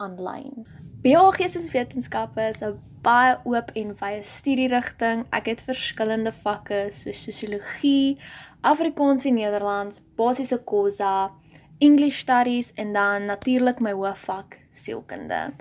aanlyn. 0.01 0.65
BA 1.01 1.31
Geesteswetenskappe 1.33 2.43
is 2.49 2.61
'n 2.61 2.75
baie 3.03 3.37
oop 3.45 3.71
en 3.75 3.95
wye 4.01 4.23
studierigting. 4.23 5.23
Ek 5.33 5.47
het 5.47 5.63
verskillende 5.65 6.33
vakke 6.33 6.81
soos 6.93 7.23
sosiologie, 7.25 8.19
Afrikaans 8.61 9.25
en 9.25 9.35
Nederlands, 9.35 10.03
basiese 10.17 10.59
kosa, 10.59 11.31
English 11.79 12.19
studies 12.19 12.73
en 12.75 12.93
dan 12.93 13.25
natuurlik 13.25 13.81
my 13.81 13.93
hoofvak 13.93 14.59
sielkunde. 14.73 15.53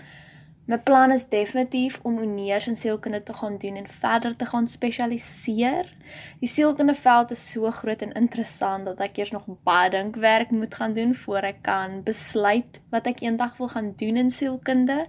My 0.70 0.78
plan 0.78 1.12
is 1.12 1.24
definitief 1.26 1.96
om 2.06 2.20
honeurs 2.22 2.68
in 2.70 2.76
sielkunde 2.78 3.24
te 3.24 3.34
gaan 3.34 3.58
doen 3.58 3.76
en 3.76 3.88
verder 3.90 4.36
te 4.36 4.46
gaan 4.46 4.68
spesialiseer. 4.68 5.88
Die 6.40 6.50
sielkunde 6.50 6.94
veld 6.94 7.32
is 7.32 7.52
so 7.52 7.72
groot 7.72 8.04
en 8.06 8.14
interessant 8.14 8.86
dat 8.86 9.02
ek 9.02 9.18
eers 9.18 9.32
nog 9.34 9.48
baie 9.66 9.90
dinkwerk 9.90 10.52
moet 10.54 10.76
gaan 10.78 10.94
doen 10.94 11.16
voor 11.24 11.48
ek 11.50 11.64
kan 11.66 12.04
besluit 12.06 12.78
wat 12.94 13.10
ek 13.10 13.24
eendag 13.26 13.58
wil 13.58 13.72
gaan 13.74 13.90
doen 13.98 14.22
in 14.22 14.30
sielkunde. 14.30 15.00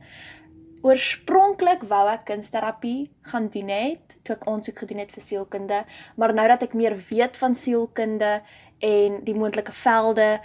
Oorspronklik 0.81 1.85
wou 1.93 2.07
ek 2.09 2.25
kunsterapie 2.33 3.11
gaan 3.29 3.53
doen 3.53 3.69
het, 3.69 4.17
toe 4.25 4.39
ek 4.39 4.49
aansoek 4.49 4.81
gedoen 4.81 5.05
het 5.05 5.13
vir 5.13 5.27
sielkunde, 5.27 5.83
maar 6.17 6.33
nou 6.33 6.49
dat 6.49 6.65
ek 6.71 6.73
meer 6.73 6.97
weet 7.13 7.37
van 7.37 7.53
sielkunde 7.53 8.39
en 8.81 9.21
die 9.29 9.37
moontlike 9.37 9.77
velde, 9.77 10.39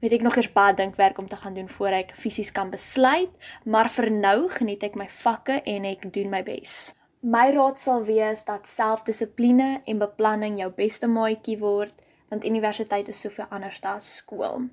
weet 0.00 0.12
ek 0.12 0.22
nog 0.22 0.36
eers 0.36 0.52
baie 0.52 0.74
dinkwerk 0.74 1.18
om 1.18 1.28
te 1.28 1.36
gaan 1.36 1.54
doen 1.54 1.68
voor 1.68 1.96
ek 1.96 2.14
fisies 2.14 2.52
kan 2.52 2.70
besluit, 2.70 3.30
maar 3.64 3.90
vir 3.90 4.10
nou 4.10 4.48
geniet 4.48 4.82
ek 4.82 4.94
my 4.94 5.08
vakke 5.22 5.60
en 5.64 5.84
ek 5.84 6.12
doen 6.12 6.30
my 6.30 6.42
bes. 6.46 6.94
My 7.20 7.48
raad 7.50 7.80
sal 7.82 8.04
wees 8.06 8.44
dat 8.46 8.68
selfdissipline 8.70 9.80
en 9.84 9.98
beplanning 9.98 10.58
jou 10.60 10.70
beste 10.70 11.08
maatjie 11.10 11.58
word, 11.58 11.94
want 12.30 12.44
universiteit 12.46 13.08
is 13.08 13.20
soveel 13.20 13.48
anders 13.50 13.80
as 13.82 14.06
skool. 14.20 14.68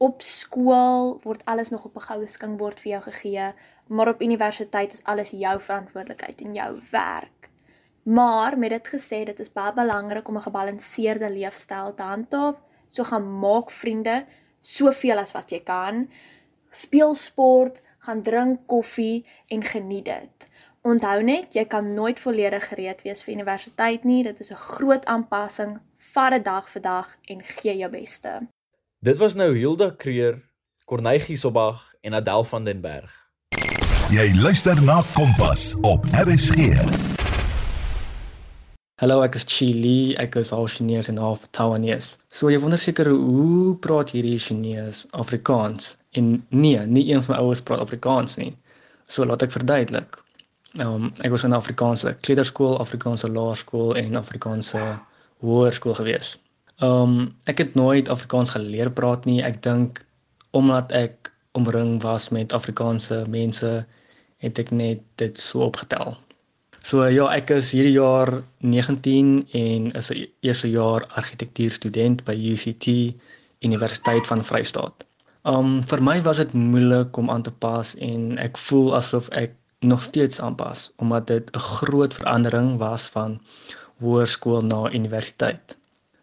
Op 0.00 0.22
skool 0.24 1.18
word 1.24 1.44
alles 1.44 1.70
nog 1.70 1.84
op 1.84 1.96
'n 1.96 2.06
goue 2.08 2.26
skinkbord 2.26 2.80
vir 2.80 2.92
jou 2.92 3.02
gegee, 3.02 3.52
maar 3.88 4.08
op 4.08 4.22
universiteit 4.22 4.92
is 4.92 5.04
alles 5.04 5.30
jou 5.30 5.60
verantwoordelikheid 5.60 6.40
en 6.40 6.54
jou 6.54 6.80
werk. 6.90 7.50
Maar 8.04 8.58
met 8.58 8.70
dit 8.70 8.88
gesê, 8.88 9.24
dit 9.24 9.38
is 9.40 9.52
baie 9.52 9.72
belangrik 9.72 10.28
om 10.28 10.36
'n 10.36 10.42
gebalanseerde 10.42 11.30
leefstyl 11.30 11.94
te 11.94 12.02
handhaaf. 12.02 12.56
So 12.88 13.04
gaan 13.04 13.38
maak 13.38 13.70
vriende, 13.70 14.26
soveel 14.64 15.20
as 15.20 15.34
wat 15.36 15.52
jy 15.52 15.60
kan. 15.64 16.06
Speel 16.74 17.14
sport, 17.18 17.82
gaan 18.04 18.22
drink 18.24 18.64
koffie 18.66 19.24
en 19.52 19.64
geniet 19.64 20.08
dit. 20.08 20.48
Onthou 20.84 21.22
net, 21.24 21.54
jy 21.56 21.64
kan 21.64 21.94
nooit 21.96 22.18
volledig 22.20 22.66
gereed 22.68 23.00
wees 23.06 23.24
vir 23.24 23.34
universiteit 23.38 24.04
nie. 24.04 24.22
Dit 24.22 24.40
is 24.40 24.50
'n 24.50 24.60
groot 24.76 25.04
aanpassing, 25.04 25.78
vat 26.12 26.32
dit 26.32 26.44
dag 26.44 26.68
vir 26.68 26.82
dag 26.82 27.16
en 27.28 27.42
gee 27.42 27.76
jou 27.76 27.90
beste. 27.90 28.48
Dit 29.00 29.16
was 29.16 29.34
nou 29.34 29.56
Hilda 29.56 29.90
Kreer, 29.90 30.42
Cornegie 30.84 31.36
Sobag 31.36 31.94
en 32.00 32.14
Adel 32.14 32.44
van 32.44 32.64
den 32.64 32.80
Berg. 32.80 33.12
Jy 34.10 34.34
luister 34.34 34.82
na 34.82 35.02
Kompas 35.14 35.74
op 35.80 36.04
RSG. 36.12 37.13
Hallo, 39.02 39.14
ek 39.26 39.34
is 39.34 39.42
Chili, 39.50 40.14
ek 40.22 40.36
is 40.38 40.52
half 40.54 40.70
Chinese 40.70 41.10
en 41.10 41.16
half 41.18 41.48
Taiwanese. 41.56 42.20
So 42.30 42.46
jy 42.46 42.60
wonder 42.62 42.78
seker 42.78 43.08
hoe 43.10 43.72
praat 43.82 44.12
hierdie 44.14 44.36
Chinese 44.38 45.08
Afrikaans? 45.18 45.88
En 46.14 46.28
nee, 46.54 46.78
nie 46.86 47.02
een 47.08 47.24
van 47.26 47.34
my 47.34 47.40
ouers 47.42 47.62
praat 47.66 47.82
Afrikaans 47.82 48.36
nie. 48.38 48.52
So 49.10 49.26
laat 49.26 49.42
ek 49.42 49.50
verduidelik. 49.56 50.14
Ehm 50.76 51.08
um, 51.08 51.08
ek 51.26 51.34
was 51.34 51.42
in 51.42 51.50
'n 51.50 51.58
Afrikaanse 51.58 52.12
kleuterskool, 52.20 52.78
Afrikaanse 52.84 53.32
laerskool 53.34 53.98
en 53.98 54.14
Afrikaanse 54.20 54.82
hoërskool 55.42 55.98
gewees. 55.98 56.36
Ehm 56.78 57.18
um, 57.18 57.34
ek 57.50 57.64
het 57.64 57.74
nooit 57.74 58.12
Afrikaans 58.14 58.54
geleer 58.54 58.92
praat 59.00 59.26
nie. 59.26 59.40
Ek 59.42 59.58
dink 59.66 60.04
omdat 60.52 60.94
ek 60.94 61.32
omring 61.58 61.98
was 62.06 62.30
met 62.30 62.54
Afrikaanse 62.54 63.24
mense, 63.26 63.74
het 64.38 64.62
ek 64.62 64.70
net 64.70 65.02
dit 65.18 65.34
so 65.48 65.66
opgetel. 65.66 66.14
So 66.84 67.00
ja, 67.08 67.30
ek 67.32 67.48
is 67.54 67.70
hierdie 67.72 67.94
jaar 67.94 68.28
19 68.60 69.28
en 69.56 69.84
is 69.96 70.10
'n 70.12 70.26
eerste 70.44 70.68
jaar 70.68 71.06
argitektuurstudent 71.20 72.24
by 72.26 72.34
UCT 72.36 72.86
Universiteit 73.64 74.26
van 74.26 74.42
Vryheid. 74.44 75.04
Um 75.52 75.70
vir 75.92 76.02
my 76.02 76.18
was 76.26 76.42
dit 76.42 76.52
moeilik 76.52 77.16
om 77.16 77.30
aan 77.30 77.42
te 77.46 77.52
pas 77.64 77.94
en 78.08 78.36
ek 78.38 78.60
voel 78.66 78.92
asof 78.98 79.30
ek 79.32 79.54
nog 79.80 80.02
steeds 80.02 80.40
aanpas 80.40 80.90
omdat 80.96 81.26
dit 81.26 81.50
'n 81.54 81.58
groot 81.58 82.14
verandering 82.14 82.76
was 82.78 83.08
van 83.16 83.40
hoërskool 84.04 84.60
na 84.62 84.92
universiteit. 84.92 85.76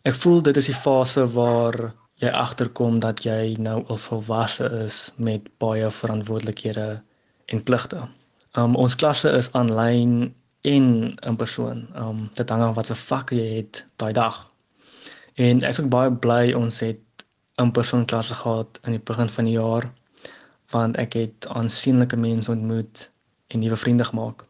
Ek 0.06 0.16
voel 0.16 0.42
dit 0.42 0.58
is 0.58 0.70
die 0.70 0.82
fase 0.86 1.26
waar 1.34 1.94
jy 2.22 2.30
agterkom 2.30 3.00
dat 3.00 3.24
jy 3.26 3.56
nou 3.58 3.84
al 3.88 3.98
volwasse 3.98 4.70
is 4.86 5.12
met 5.18 5.50
baie 5.58 5.90
verantwoordelikhede 5.90 7.02
en 7.46 7.64
pligte. 7.64 8.06
Um 8.54 8.76
ons 8.76 8.96
klasse 8.96 9.30
is 9.42 9.50
aanlyn 9.54 10.36
en 10.62 11.16
in 11.16 11.36
persoon. 11.36 11.88
Um 11.96 12.30
dit 12.34 12.50
hang 12.50 12.64
af 12.64 12.76
wat 12.76 12.92
se 12.92 12.96
vakke 12.96 13.36
jy 13.36 13.56
het 13.56 13.86
daai 13.96 14.14
dag. 14.14 14.52
En 15.34 15.64
ek 15.64 15.70
is 15.70 15.82
ook 15.82 15.90
baie 15.90 16.12
bly 16.12 16.54
ons 16.54 16.80
het 16.80 17.26
in 17.62 17.72
persoon 17.72 18.06
klasse 18.06 18.36
gehad 18.36 18.80
in 18.84 18.98
die 18.98 19.04
begin 19.12 19.30
van 19.30 19.50
die 19.50 19.58
jaar 19.58 19.90
want 20.72 20.96
ek 20.96 21.18
het 21.20 21.48
aansienlike 21.52 22.16
mense 22.16 22.52
ontmoet 22.52 23.10
en 23.52 23.60
nuwe 23.60 23.76
vriende 23.76 24.08
gemaak. 24.08 24.46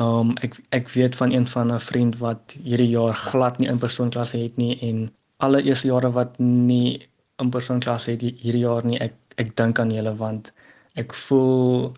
Um 0.00 0.36
ek 0.46 0.58
ek 0.76 0.92
weet 0.94 1.16
van 1.16 1.32
een 1.32 1.48
van 1.48 1.72
'n 1.72 1.80
vriend 1.80 2.18
wat 2.18 2.56
hierdie 2.62 2.92
jaar 2.92 3.14
glad 3.14 3.58
nie 3.58 3.68
in 3.68 3.78
persoon 3.78 4.10
klasse 4.10 4.38
het 4.38 4.56
nie 4.56 4.78
en 4.80 5.08
alle 5.36 5.62
eerste 5.62 5.88
jare 5.88 6.12
wat 6.12 6.38
nie 6.38 7.08
in 7.42 7.50
persoon 7.50 7.80
klasse 7.80 8.10
het 8.10 8.20
hierdie 8.20 8.64
jaar 8.64 8.84
nie 8.84 9.00
ek 9.00 9.14
ek 9.36 9.56
dink 9.56 9.78
aan 9.78 9.90
julle 9.90 10.14
want 10.16 10.52
ek 10.94 11.14
voel 11.14 11.92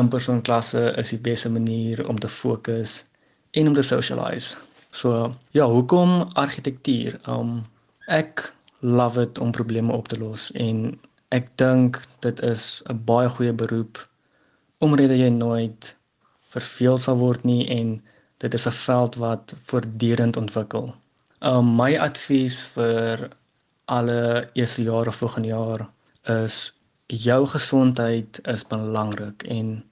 in 0.00 0.08
persoon 0.08 0.42
klasse 0.42 0.92
is 1.00 1.12
die 1.14 1.22
beste 1.22 1.50
manier 1.50 2.02
om 2.08 2.18
te 2.18 2.28
fokus 2.28 3.04
en 3.50 3.68
om 3.70 3.74
te 3.74 3.82
socialize. 3.82 4.56
So 4.90 5.34
ja, 5.50 5.66
hoekom 5.66 6.22
argitektuur? 6.40 7.18
Um 7.30 7.64
ek 8.06 8.42
love 8.80 9.24
dit 9.24 9.38
om 9.38 9.52
probleme 9.52 9.92
op 9.92 10.08
te 10.08 10.18
los 10.20 10.50
en 10.60 10.98
ek 11.34 11.48
dink 11.62 12.00
dit 12.26 12.40
is 12.40 12.82
'n 12.90 12.98
baie 13.10 13.28
goeie 13.28 13.52
beroep 13.52 14.02
omdat 14.84 15.10
jy 15.10 15.30
nooit 15.30 15.96
verveel 16.54 16.98
sal 16.98 17.16
word 17.16 17.44
nie 17.44 17.64
en 17.78 18.02
dit 18.38 18.54
is 18.54 18.66
'n 18.66 18.78
veld 18.80 19.16
wat 19.16 19.56
voortdurend 19.70 20.36
ontwikkel. 20.36 20.94
Um 21.40 21.76
my 21.76 21.96
advies 21.98 22.60
vir 22.76 23.30
alle 23.84 24.48
eerste 24.54 24.82
jaar 24.82 25.06
of 25.06 25.16
volgende 25.16 25.48
jaar 25.48 25.88
is 26.42 26.72
jou 27.06 27.46
gesondheid 27.46 28.40
is 28.48 28.66
belangrik 28.66 29.42
en 29.42 29.84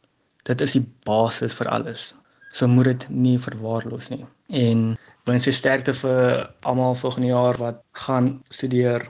dit 0.49 0.61
is 0.61 0.73
die 0.73 0.85
basis 1.05 1.55
vir 1.55 1.69
alles. 1.69 2.13
So 2.53 2.69
moet 2.69 2.85
dit 2.85 3.09
nie 3.09 3.39
verwaarloos 3.39 4.09
nie. 4.13 4.25
En 4.49 4.99
wens 5.29 5.47
jy 5.47 5.53
sterkte 5.53 5.95
vir 5.95 6.51
almal 6.69 6.95
volgende 6.95 7.29
jaar 7.29 7.59
wat 7.61 7.83
gaan 7.93 8.43
studeer. 8.51 9.09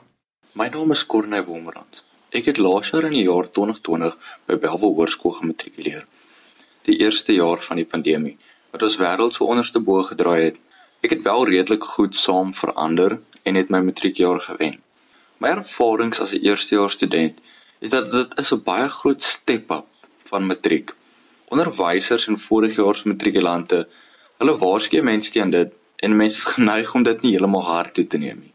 My 0.52 0.68
naam 0.68 0.92
is 0.92 1.06
Corne 1.06 1.44
Wommerand. 1.44 2.02
Ek 2.32 2.47
het 2.49 2.59
laas 2.59 2.90
jaar 2.90 3.04
in 3.04 3.16
die 3.16 3.26
jaar 3.26 3.49
2020 3.50 4.16
by 4.47 4.56
Belwel 4.56 4.94
Hoërskool 4.97 5.38
gematrikuleer. 5.38 6.06
Die 6.88 6.99
eerste 6.99 7.35
jaar 7.35 7.61
van 7.62 7.76
die 7.76 7.87
pandemie 7.88 8.37
wat 8.73 8.82
ons 8.82 8.97
wêreld 8.99 9.37
so 9.37 9.47
onderste 9.52 9.80
bo 9.80 10.02
gedraai 10.02 10.50
het. 10.50 10.61
Ek 11.04 11.12
het 11.12 11.25
wel 11.26 11.44
redelik 11.50 11.85
goed 11.85 12.16
saam 12.16 12.54
verander 12.56 13.18
en 13.44 13.59
het 13.59 13.71
my 13.71 13.82
matriekjaar 13.85 14.40
gewen. 14.40 14.78
My 15.42 15.50
ervarings 15.59 16.21
as 16.21 16.32
'n 16.32 16.44
eerstejaars 16.47 16.94
student 16.94 17.40
is 17.82 17.90
dat 17.90 18.10
dit 18.10 18.38
is 18.38 18.52
'n 18.54 18.62
baie 18.64 18.88
groot 18.88 19.22
step 19.22 19.70
up 19.70 19.86
van 20.30 20.46
matriek. 20.46 20.94
Onderwysers 21.44 22.26
en 22.26 22.38
vorigjaars 22.38 23.02
matrikulante, 23.02 23.88
hulle 24.38 24.58
waarsku 24.58 25.02
mense 25.02 25.30
teen 25.30 25.50
dit 25.50 25.72
en 25.96 26.16
mense 26.16 26.38
is 26.38 26.52
geneig 26.54 26.94
om 26.94 27.02
dit 27.02 27.22
nie 27.22 27.32
heeltemal 27.34 27.64
hard 27.70 27.94
toe 27.94 28.06
te 28.06 28.18
neem 28.18 28.38
nie. 28.44 28.52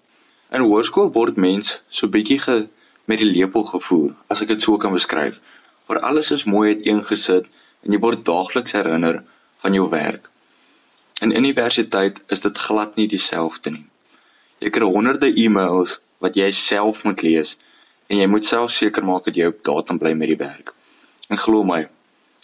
In 0.51 0.61
hoërskool 0.61 1.11
word 1.19 1.35
mens 1.35 1.81
so 1.89 2.07
bietjie 2.07 2.39
ge 2.39 2.57
met 3.05 3.19
die 3.23 3.31
lepel 3.31 3.63
gevoer, 3.63 4.15
as 4.27 4.41
ek 4.41 4.47
dit 4.47 4.61
so 4.61 4.77
kan 4.77 4.95
beskryf, 4.95 5.39
waar 5.87 5.99
alles 5.99 6.31
is 6.31 6.43
mooi 6.43 6.75
uiteengesit 6.75 7.51
en 7.83 7.91
jy 7.91 7.99
word 7.99 8.25
daagliks 8.25 8.75
herinner 8.79 9.23
van 9.63 9.73
jou 9.73 9.89
werk. 9.89 10.29
In 11.21 11.35
universiteit 11.35 12.23
is 12.27 12.39
dit 12.47 12.57
glad 12.57 12.95
nie 12.95 13.07
dieselfde 13.07 13.71
nie. 13.71 13.85
Jy 14.59 14.69
kry 14.69 14.87
honderde 14.95 15.35
e-mails 15.35 15.99
wat 16.23 16.35
jy 16.35 16.51
self 16.51 17.03
moet 17.03 17.21
lees 17.21 17.57
en 18.07 18.21
jy 18.21 18.27
moet 18.31 18.47
self 18.47 18.71
seker 18.71 19.05
maak 19.05 19.27
dat 19.27 19.35
jy 19.35 19.49
op 19.51 19.63
datum 19.67 19.99
bly 19.99 20.13
met 20.15 20.31
die 20.31 20.39
werk. 20.39 20.73
En 21.27 21.39
glo 21.39 21.63
my, 21.67 21.83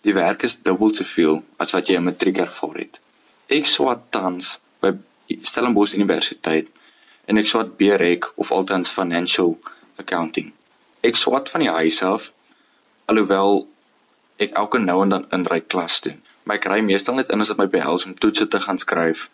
die 0.04 0.16
werk 0.16 0.44
is 0.44 0.58
dubbel 0.60 0.92
soveel 0.96 1.42
as 1.64 1.72
wat 1.76 1.88
jy 1.88 2.00
in 2.00 2.08
matriek 2.08 2.42
ervaar 2.44 2.82
het. 2.82 3.00
Ek 3.48 3.68
swat 3.70 4.10
tans 4.12 4.58
by 4.84 4.92
Stellenbosch 5.48 5.96
Universiteit 5.96 6.68
en 7.32 7.40
ek 7.40 7.48
swat 7.48 7.78
BREC 7.80 8.28
of 8.36 8.52
altens 8.52 8.92
Financial 8.92 9.56
Accounting. 10.02 10.52
Ek 11.04 11.16
swat 11.20 11.52
van 11.54 11.64
die 11.64 11.72
huis 11.72 12.02
af 12.04 12.32
alhoewel 13.12 13.64
ek 14.44 14.56
elke 14.60 14.80
nou 14.84 15.00
en 15.04 15.16
dan 15.16 15.26
inry 15.36 15.62
klas 15.62 16.02
toe. 16.04 16.16
Maar 16.44 16.60
ek 16.60 16.68
ry 16.72 16.82
meestal 16.84 17.16
net 17.16 17.32
in 17.32 17.44
as 17.44 17.52
dit 17.52 17.60
my 17.60 17.70
behels 17.72 18.08
om 18.08 18.16
toetse 18.20 18.50
te 18.52 18.60
gaan 18.60 18.80
skryf 18.82 19.30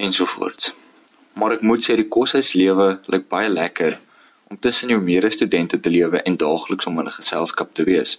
ensovoorts. 0.00 0.72
Maar 1.36 1.58
ek 1.58 1.64
moet 1.66 1.84
sê 1.84 1.96
die 1.98 2.08
koshuislewe 2.08 2.88
lyk 3.12 3.28
baie 3.28 3.50
lekker 3.52 3.98
om 4.48 4.58
tussen 4.58 4.88
jou 4.88 5.00
medestudente 5.00 5.80
te 5.80 5.90
lewe 5.90 6.22
en 6.22 6.36
daagliks 6.36 6.86
om 6.86 7.00
'n 7.00 7.10
geselskap 7.10 7.74
te 7.74 7.84
wees. 7.84 8.18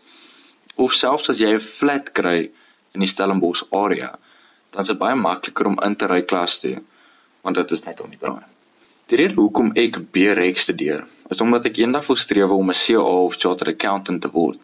Of 0.75 0.93
selfs 0.93 1.29
as 1.29 1.39
jy 1.39 1.53
'n 1.53 1.59
flat 1.59 2.11
kry 2.11 2.51
in 2.93 2.99
die 2.99 3.07
Stellenbosch 3.13 3.63
area, 3.71 4.17
dan 4.71 4.81
is 4.81 4.87
dit 4.87 4.97
baie 4.97 5.15
makliker 5.15 5.65
om 5.65 5.79
in 5.83 5.95
te 5.95 6.07
ry 6.07 6.21
klas 6.21 6.59
toe 6.59 6.81
want 7.45 7.55
dit 7.55 7.71
is 7.71 7.83
net 7.85 8.01
om 8.01 8.09
die 8.09 8.19
draai. 8.19 8.43
Die 9.05 9.17
rede 9.17 9.35
hoekom 9.37 9.67
ek 9.77 9.99
BREX 10.11 10.61
studeer, 10.65 11.03
is 11.29 11.41
omdat 11.41 11.67
ek 11.69 11.77
eendag 11.77 12.07
wil 12.09 12.17
streef 12.17 12.49
om 12.49 12.71
'n 12.73 12.79
CA 12.79 13.01
of 13.01 13.35
chartered 13.37 13.75
accountant 13.75 14.21
te 14.21 14.31
word. 14.33 14.59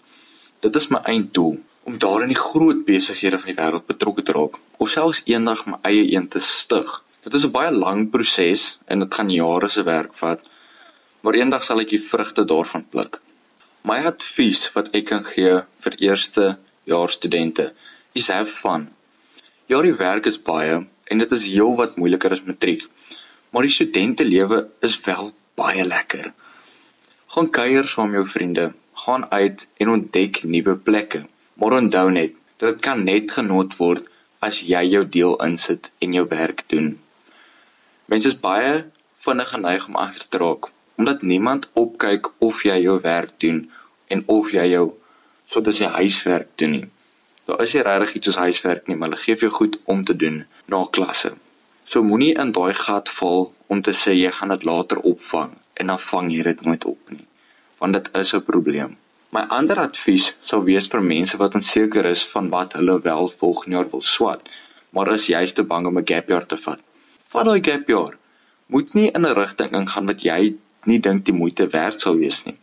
Dit 0.66 0.76
is 0.76 0.88
my 0.90 1.00
einddoel 1.06 1.60
om 1.84 1.98
daar 1.98 2.22
in 2.22 2.34
die 2.34 2.42
groot 2.42 2.82
besighede 2.86 3.40
van 3.40 3.54
die 3.54 3.60
wêreld 3.60 3.86
betrokke 3.86 4.22
te 4.22 4.34
raak 4.38 4.58
of 4.78 4.90
selfs 4.90 5.22
eendag 5.26 5.66
my 5.66 5.78
eie 5.82 6.16
een 6.16 6.28
te 6.28 6.40
stig. 6.40 7.04
Dit 7.24 7.34
is 7.34 7.46
'n 7.46 7.52
baie 7.52 7.72
lang 7.72 8.10
proses 8.10 8.80
en 8.88 9.00
dit 9.00 9.14
gaan 9.14 9.30
jare 9.30 9.70
se 9.70 9.84
werk 9.84 10.14
vat, 10.14 10.42
maar 11.22 11.38
eendag 11.38 11.64
sal 11.64 11.82
ek 11.84 11.94
die 11.94 12.02
vrugte 12.02 12.46
daarvan 12.50 12.84
pluk. 12.94 13.20
My 13.86 14.00
advies 14.10 14.68
wat 14.76 14.90
ek 14.98 15.08
kan 15.12 15.24
gee 15.26 15.60
vir 15.86 15.98
eerste 16.02 16.46
jaar 16.90 17.14
studente 17.14 17.72
is 18.18 18.30
have 18.34 18.50
fun. 18.50 18.88
Ja, 19.70 19.82
die 19.86 19.96
werk 19.98 20.28
is 20.30 20.42
baie 20.42 20.82
en 20.82 21.22
dit 21.22 21.36
is 21.38 21.46
heel 21.46 21.76
wat 21.78 21.98
moeiliker 22.02 22.34
as 22.34 22.44
matriek. 22.46 22.88
Maar 23.52 23.68
die 23.68 23.76
studentelewe 23.76 24.64
is 24.88 24.98
wel 25.06 25.32
baie 25.60 25.86
lekker. 25.86 26.32
Gaan 27.36 27.52
kuier 27.54 27.88
saam 27.88 28.12
met 28.12 28.22
jou 28.22 28.28
vriende, 28.34 28.72
gaan 29.06 29.28
uit 29.32 29.68
en 29.78 29.94
ontdek 29.96 30.44
nuwe 30.44 30.76
plekke. 30.78 31.26
Maar 31.54 31.78
onthou 31.78 32.10
net, 32.12 32.34
dit 32.64 32.82
kan 32.82 33.06
net 33.06 33.32
genot 33.38 33.78
word 33.78 34.08
as 34.42 34.64
jy 34.66 34.82
jou 34.90 35.06
deel 35.06 35.38
insit 35.46 35.92
en 36.02 36.18
jou 36.18 36.26
werk 36.34 36.66
doen. 36.74 36.96
Mense 38.10 38.34
is 38.34 38.42
baie 38.42 38.86
vinnig 39.22 39.54
geneig 39.54 39.88
om 39.88 40.00
agter 40.02 40.26
te 40.28 40.42
raak 40.42 40.72
omdat 40.96 41.22
niemand 41.22 41.70
opkyk 41.74 42.32
of 42.38 42.64
jy 42.64 42.82
jou 42.82 43.00
werk 43.02 43.32
doen 43.38 43.70
en 44.08 44.24
of 44.26 44.52
jy 44.52 44.66
jou 44.72 44.88
sodat 45.52 45.78
jy 45.78 45.88
huiswerk 46.00 46.48
doen 46.56 46.72
nie. 46.72 46.88
Daar 47.46 47.62
is 47.62 47.74
nie 47.76 47.84
regtig 47.84 48.14
iets 48.16 48.30
soos 48.30 48.40
huiswerk 48.40 48.88
nie, 48.88 48.96
maar 48.96 49.10
hulle 49.10 49.24
gee 49.24 49.36
vir 49.36 49.50
jou 49.50 49.56
goed 49.56 49.80
om 49.94 50.04
te 50.08 50.16
doen 50.16 50.44
na 50.72 50.84
klasse. 50.98 51.34
So 51.84 52.04
moenie 52.08 52.34
in 52.44 52.54
daai 52.56 52.74
gat 52.78 53.10
val 53.18 53.50
om 53.68 53.82
te 53.82 53.92
sê 54.02 54.14
jy 54.16 54.32
gaan 54.38 54.54
dit 54.54 54.66
later 54.70 55.02
opvang 55.12 55.56
en 55.82 55.92
dan 55.92 56.00
vang 56.00 56.30
jy 56.32 56.46
dit 56.48 56.62
nooit 56.68 56.86
op 56.86 57.12
nie, 57.16 57.26
want 57.82 57.98
dit 57.98 58.12
is 58.22 58.34
'n 58.34 58.46
probleem. 58.52 58.98
My 59.32 59.42
ander 59.58 59.80
advies 59.80 60.34
sou 60.42 60.64
wees 60.64 60.88
vir 60.94 61.02
mense 61.02 61.38
wat 61.38 61.56
onseker 61.56 62.06
is 62.06 62.24
van 62.34 62.50
wat 62.50 62.74
hulle 62.74 63.02
wel 63.02 63.30
volgende 63.42 63.76
jaar 63.78 63.90
wil 63.92 64.02
swat, 64.02 64.50
maar 64.92 65.14
is 65.14 65.28
juist 65.28 65.56
te 65.56 65.64
bang 65.64 65.88
om 65.88 65.98
'n 65.98 66.08
gap 66.08 66.30
year 66.30 66.46
te 66.46 66.58
vat. 66.58 66.80
Vat 67.32 67.46
daai 67.46 67.62
gap 67.64 67.88
year. 67.88 68.18
Moet 68.68 68.94
nie 68.94 69.12
in 69.12 69.26
'n 69.26 69.36
rigting 69.36 69.72
ingaan 69.72 70.06
wat 70.06 70.22
jy 70.22 70.56
nie 70.86 71.00
dink 71.00 71.26
die 71.26 71.36
moeite 71.36 71.68
werd 71.68 72.02
sal 72.02 72.18
wees 72.18 72.44
nie. 72.46 72.58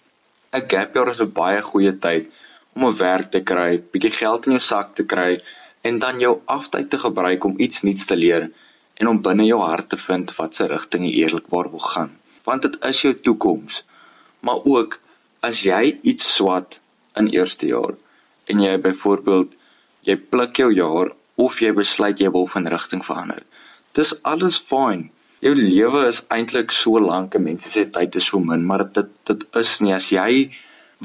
'n 0.53 0.69
Gap 0.69 0.95
year 0.95 1.11
is 1.11 1.21
'n 1.21 1.33
baie 1.33 1.63
goeie 1.63 1.95
tyd 2.07 2.31
om 2.75 2.87
'n 2.87 2.97
werk 2.97 3.31
te 3.31 3.41
kry, 3.51 3.83
bietjie 3.93 4.15
geld 4.23 4.47
in 4.47 4.53
jou 4.57 4.65
sak 4.73 4.95
te 4.95 5.05
kry 5.05 5.43
en 5.83 5.99
dan 5.99 6.21
jou 6.21 6.41
aftyd 6.47 6.91
te 6.91 6.99
gebruik 6.99 7.45
om 7.45 7.61
iets 7.67 7.83
nuuts 7.83 8.07
te 8.07 8.17
leer 8.17 8.51
en 8.99 9.09
om 9.09 9.23
binne 9.23 9.45
jou 9.47 9.61
hart 9.61 9.89
te 9.89 9.97
vind 9.97 10.35
wat 10.37 10.55
se 10.55 10.67
rigting 10.67 11.05
jy 11.07 11.13
eerlikwaar 11.23 11.71
wil 11.71 11.85
gaan. 11.93 12.11
Want 12.45 12.63
dit 12.63 12.85
is 12.85 13.03
jou 13.03 13.15
toekoms. 13.15 13.85
Maar 14.41 14.65
ook 14.65 14.99
as 15.41 15.63
jy 15.63 15.99
iets 16.03 16.35
swat 16.35 16.81
in 17.17 17.31
eerste 17.35 17.67
jaar 17.67 17.95
en 18.47 18.63
jy 18.63 18.75
byvoorbeeld 18.79 19.55
jy 20.09 20.17
pluk 20.17 20.57
jou 20.57 20.73
jaar 20.75 21.13
of 21.37 21.61
jy 21.63 21.73
besluit 21.73 22.19
jy 22.19 22.31
wil 22.35 22.47
van 22.51 22.67
rigting 22.67 23.05
verander. 23.05 23.43
Dis 23.95 24.15
alles 24.23 24.59
fyn. 24.59 25.09
Jou 25.39 25.53
lewe 25.55 26.01
is 26.09 26.19
eintlik 26.35 26.73
so 26.75 26.99
lank 26.99 27.37
en 27.39 27.45
mense 27.45 27.71
sê 27.71 27.85
tyd 27.95 28.17
is 28.19 28.27
so 28.31 28.41
min, 28.43 28.65
maar 28.67 28.83
dit 28.97 29.11
dit 29.31 29.45
is 29.61 29.75
nie 29.87 29.93
as 29.95 30.09
jy 30.11 30.31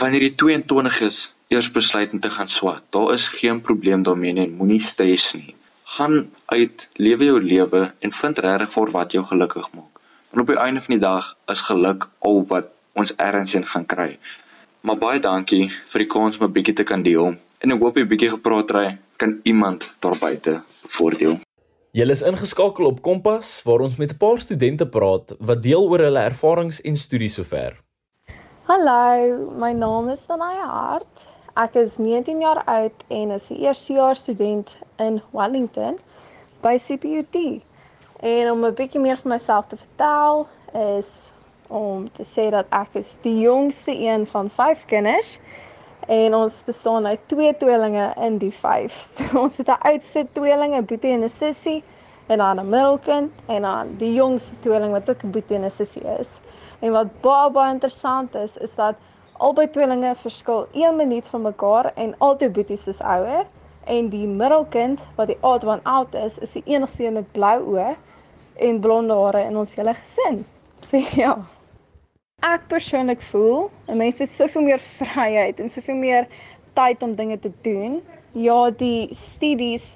wanneer 0.02 0.26
jy 0.26 0.32
22 0.42 1.02
is 1.08 1.20
eers 1.54 1.70
besluit 1.76 2.16
om 2.18 2.22
te 2.24 2.32
gaan 2.34 2.50
swat. 2.50 2.82
Daar 2.96 3.14
is 3.14 3.28
geen 3.36 3.62
probleem 3.62 4.02
daarmee 4.08 4.34
nie, 4.34 4.48
moenie 4.50 4.82
stres 4.82 5.28
nie. 5.38 5.54
Gaan 5.98 6.32
uit, 6.56 6.88
lewe 6.98 7.30
jou 7.30 7.38
lewe 7.44 7.84
en 8.02 8.16
vind 8.24 8.42
regtig 8.48 8.74
vir 8.74 8.94
wat 8.98 9.14
jou 9.14 9.24
gelukkig 9.30 9.70
maak. 9.78 10.02
En 10.34 10.42
op 10.42 10.50
die 10.50 10.58
einde 10.66 10.82
van 10.82 10.98
die 10.98 11.04
dag 11.06 11.30
is 11.54 11.62
geluk 11.70 12.10
al 12.26 12.42
wat 12.50 12.74
ons 12.98 13.14
ergens 13.22 13.54
in 13.54 13.70
gaan 13.70 13.86
kry. 13.86 14.10
Maar 14.82 14.98
baie 14.98 15.22
dankie 15.22 15.70
vir 15.94 16.08
die 16.08 16.12
kans 16.18 16.42
om 16.42 16.50
'n 16.50 16.54
bietjie 16.58 16.80
te 16.82 16.90
kan 16.90 17.06
deel. 17.06 17.36
En 17.62 17.72
ek 17.72 17.80
hoop 17.86 17.98
jy 17.98 18.10
bietjie 18.10 18.34
gepraat 18.34 18.72
ry 18.72 18.88
kan 19.18 19.40
iemand 19.44 19.92
daar 20.00 20.18
buite 20.18 20.62
voordeel. 20.90 21.38
Jy 21.94 22.08
is 22.10 22.24
ingeskakel 22.26 22.88
op 22.90 23.04
Kompas 23.06 23.50
waar 23.68 23.84
ons 23.86 24.00
met 24.02 24.14
'n 24.14 24.18
paar 24.18 24.40
studente 24.42 24.86
praat 24.90 25.34
wat 25.38 25.60
deel 25.62 25.84
oor 25.90 26.02
hulle 26.02 26.20
ervarings 26.20 26.80
en 26.82 26.96
studies 26.98 27.36
sover. 27.38 27.78
Hallo, 28.66 29.54
my 29.62 29.72
naam 29.74 30.10
is 30.10 30.26
Danaya 30.26 30.66
Hart. 30.66 31.28
Ek 31.56 31.76
is 31.76 31.98
19 31.98 32.42
jaar 32.42 32.64
oud 32.66 33.04
en 33.10 33.32
is 33.32 33.52
'n 33.52 33.62
eerstejaars 33.62 34.22
student 34.22 34.82
in 34.98 35.22
Wellington 35.32 36.00
by 36.62 36.78
CPUT. 36.78 37.62
En 38.22 38.52
om 38.52 38.66
'n 38.66 38.74
bietjie 38.74 39.02
meer 39.02 39.18
van 39.18 39.32
myself 39.32 39.66
te 39.68 39.78
vertel 39.78 40.48
is 40.98 41.32
om 41.68 42.10
te 42.12 42.24
sê 42.24 42.50
dat 42.50 42.66
ek 42.70 42.90
is 42.94 43.18
die 43.22 43.40
jongste 43.40 43.94
een 43.94 44.26
van 44.28 44.50
5 44.50 44.86
kinders 44.86 45.40
en 46.08 46.36
ons 46.36 46.64
bestaan 46.64 47.06
uit 47.06 47.20
twee 47.28 47.58
tweelinge 47.58 48.14
in 48.16 48.38
die 48.38 48.52
5. 48.52 48.94
So 49.16 49.40
ons 49.40 49.58
het 49.58 49.68
'n 49.68 49.82
oudste 49.90 50.28
tweeling, 50.32 50.76
'n 50.76 50.86
boetie 50.86 51.12
en 51.12 51.24
'n 51.24 51.30
sussie 51.30 51.84
en 52.28 52.38
dan 52.38 52.60
'n 52.60 52.70
middelkind 52.70 53.32
en 53.46 53.62
dan 53.62 53.96
die 53.98 54.14
jongste 54.14 54.60
tweeling 54.60 54.92
wat 54.92 55.10
ook 55.10 55.24
'n 55.24 55.32
boetie 55.32 55.56
en 55.56 55.66
'n 55.66 55.72
sussie 55.72 56.04
is. 56.20 56.40
En 56.80 56.92
wat 56.92 57.22
baie 57.22 57.52
baie 57.52 57.74
interessant 57.74 58.36
is, 58.36 58.58
is 58.58 58.76
dat 58.76 58.96
albei 59.34 59.70
tweelinge 59.70 60.16
verskil 60.16 60.68
1 60.72 60.96
minuut 60.96 61.28
van 61.28 61.42
mekaar 61.42 61.92
en 61.96 62.16
albei 62.18 62.50
boeties 62.50 62.88
is 62.88 63.02
ouer 63.02 63.46
en 63.84 64.10
die 64.10 64.28
middelkind 64.28 65.02
wat 65.16 65.28
die 65.28 65.38
odd 65.42 65.64
one 65.64 65.84
out 65.84 66.14
is, 66.14 66.38
is 66.38 66.52
die 66.52 66.64
enigste 66.66 67.06
een 67.06 67.14
met 67.14 67.32
blou 67.32 67.60
oë 67.62 67.96
en 68.56 68.80
blonde 68.80 69.14
hare 69.14 69.44
in 69.44 69.58
ons 69.58 69.76
hele 69.76 69.94
gesin. 69.94 70.46
So 70.84 70.98
ja 70.98 71.38
ek 72.44 72.68
persoonlik 72.72 73.22
voel, 73.32 73.70
mense 73.88 74.24
het 74.24 74.32
soveel 74.32 74.66
meer 74.68 74.82
vryheid 74.84 75.60
en 75.64 75.72
soveel 75.72 75.96
meer 75.96 76.28
tyd 76.76 77.04
om 77.06 77.16
dinge 77.16 77.40
te 77.40 77.52
doen. 77.64 78.02
Ja, 78.36 78.70
die 78.72 79.08
studies 79.16 79.94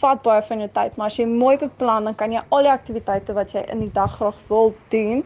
vat 0.00 0.22
baie 0.24 0.40
van 0.46 0.62
jou 0.64 0.68
tyd, 0.72 0.96
maar 0.96 1.10
as 1.12 1.18
jy 1.20 1.26
mooi 1.28 1.58
beplan, 1.60 2.08
dan 2.08 2.16
kan 2.16 2.32
jy 2.32 2.40
al 2.48 2.64
die 2.64 2.72
aktiwiteite 2.72 3.36
wat 3.36 3.52
jy 3.52 3.64
in 3.72 3.84
die 3.84 3.92
dag 3.92 4.14
graag 4.16 4.38
wil 4.48 4.72
doen, 4.94 5.24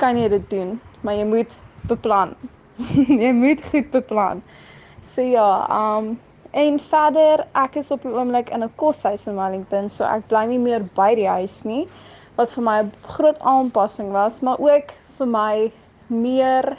kan 0.00 0.16
jy 0.16 0.30
dit 0.32 0.46
doen, 0.52 0.76
maar 1.04 1.18
jy 1.18 1.26
moet 1.28 1.56
beplan. 1.90 2.32
jy 3.22 3.32
moet 3.36 3.60
goed 3.68 3.92
beplan. 3.92 4.40
So 5.04 5.24
ja, 5.24 5.50
um 5.68 6.14
en 6.56 6.78
verder, 6.80 7.42
ek 7.60 7.74
is 7.82 7.90
op 7.92 8.06
die 8.06 8.14
oomblik 8.14 8.48
in 8.54 8.64
'n 8.64 8.72
koshuis 8.80 9.26
in 9.28 9.36
Wellington, 9.36 9.90
so 9.92 10.04
ek 10.08 10.28
bly 10.30 10.46
nie 10.48 10.62
meer 10.62 10.86
by 10.96 11.12
die 11.18 11.28
huis 11.28 11.64
nie, 11.68 11.84
wat 12.38 12.52
vir 12.56 12.64
my 12.64 12.78
'n 12.82 12.92
groot 13.04 13.36
aanpassing 13.40 14.12
was, 14.16 14.40
maar 14.40 14.56
ook 14.56 14.94
vir 15.18 15.28
my 15.28 15.72
meer 16.06 16.76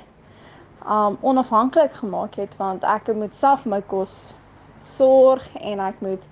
um 0.88 1.18
onafhanklik 1.22 1.94
gemaak 2.00 2.36
het 2.40 2.56
want 2.58 2.84
ek 2.88 3.10
moet 3.16 3.36
self 3.36 3.66
my 3.66 3.82
kos 3.92 4.34
sorg 4.82 5.48
en 5.60 5.82
ek 5.84 6.00
moet 6.06 6.28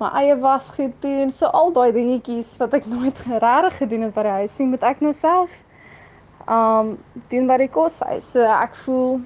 my 0.00 0.10
eie 0.18 0.34
was 0.42 0.68
goed 0.74 0.94
doen. 1.00 1.30
So 1.30 1.46
al 1.46 1.72
daai 1.72 1.92
dingetjies 1.94 2.56
wat 2.60 2.74
ek 2.74 2.88
nooit 2.90 3.20
regtig 3.30 3.78
gedoen 3.82 4.08
het 4.08 4.14
by 4.16 4.24
die 4.26 4.34
huis 4.40 4.58
nie, 4.58 4.66
moet 4.72 4.82
ek 4.82 5.00
nou 5.04 5.12
self 5.14 5.54
um 6.50 6.96
doen 7.32 7.48
by 7.48 7.60
die 7.62 7.70
koshuis. 7.72 8.26
So 8.34 8.44
ek 8.44 8.74
voel 8.84 9.20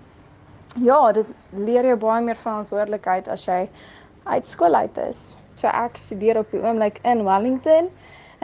ja, 0.84 1.00
dit 1.16 1.26
leer 1.56 1.88
jou 1.88 1.96
baie 2.04 2.22
meer 2.24 2.38
verantwoordelikheid 2.38 3.28
as 3.32 3.46
jy 3.48 3.64
uit 4.28 4.46
skool 4.46 4.76
uit 4.76 4.98
is. 5.08 5.36
So 5.58 5.72
ek 5.72 5.98
studeer 5.98 6.38
op 6.38 6.52
die 6.54 6.62
oomblik 6.62 7.00
in 7.08 7.24
Wellington 7.26 7.88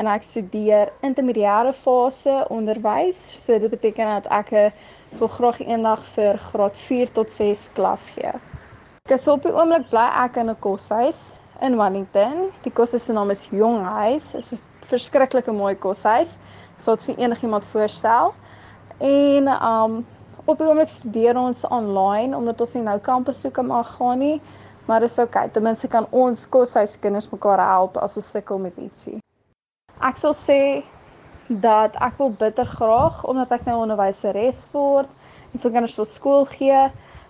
en 0.00 0.08
ek 0.10 0.26
studeer 0.26 0.90
intermediêre 1.06 1.72
fase 1.72 2.34
onderwys. 2.50 3.18
So 3.44 3.58
dit 3.58 3.70
beteken 3.70 4.10
dat 4.16 4.26
ek 4.32 4.74
wil 5.20 5.30
graag 5.36 5.60
eendag 5.62 6.02
vir 6.16 6.38
graad 6.50 6.76
4 6.76 7.12
tot 7.18 7.30
6 7.32 7.68
klas 7.78 8.08
gee. 8.16 8.32
Ek 9.04 9.18
is 9.18 9.28
op 9.28 9.44
die 9.44 9.52
oomblik 9.52 9.90
bly 9.90 10.06
ek 10.24 10.38
in 10.40 10.50
'n 10.50 10.60
koshuis 10.64 11.32
in 11.60 11.76
Wellington. 11.76 12.50
Die 12.64 12.72
koshuis 12.72 13.04
se 13.04 13.12
naam 13.12 13.30
is 13.30 13.46
Jonghuis. 13.52 14.32
Dit 14.32 14.40
is 14.40 14.52
'n 14.52 14.60
verskriklike 14.88 15.52
mooi 15.52 15.74
koshuis. 15.74 16.36
Sou 16.76 16.96
dit 16.96 17.04
vir 17.04 17.18
enigiemand 17.24 17.64
voorstel. 17.64 18.34
En 18.98 19.48
um 19.48 20.06
op 20.44 20.58
die 20.58 20.66
oomblik 20.66 20.88
studeer 20.88 21.36
ons 21.36 21.64
aanlyn 21.66 22.34
omdat 22.36 22.60
ons 22.60 22.74
nie 22.74 22.82
nou 22.82 22.98
kampussoeke 22.98 23.62
mag 23.62 23.96
gaan 23.96 24.18
nie. 24.18 24.40
Maar 24.86 25.00
dis 25.00 25.18
oukei. 25.18 25.44
Okay. 25.44 25.52
Ten 25.52 25.62
minste 25.62 25.88
kan 25.88 26.06
ons 26.10 26.48
koshuiskinders 26.48 27.30
mekaar 27.30 27.60
help 27.60 27.96
as 27.96 28.16
ons 28.16 28.30
sukkel 28.30 28.58
met 28.58 28.76
ietsie. 28.76 29.18
Ek 30.04 30.18
sal 30.20 30.34
sê 30.36 30.60
dat 31.48 31.94
ek 32.04 32.18
wil 32.20 32.34
bitter 32.40 32.68
graag 32.68 33.22
omdat 33.24 33.54
ek 33.56 33.62
nou 33.64 33.78
onderwyseres 33.86 34.58
word 34.74 35.08
vir 35.62 35.72
kinders 35.72 35.94
wil 35.96 36.08
skool 36.08 36.44
gee, 36.50 36.80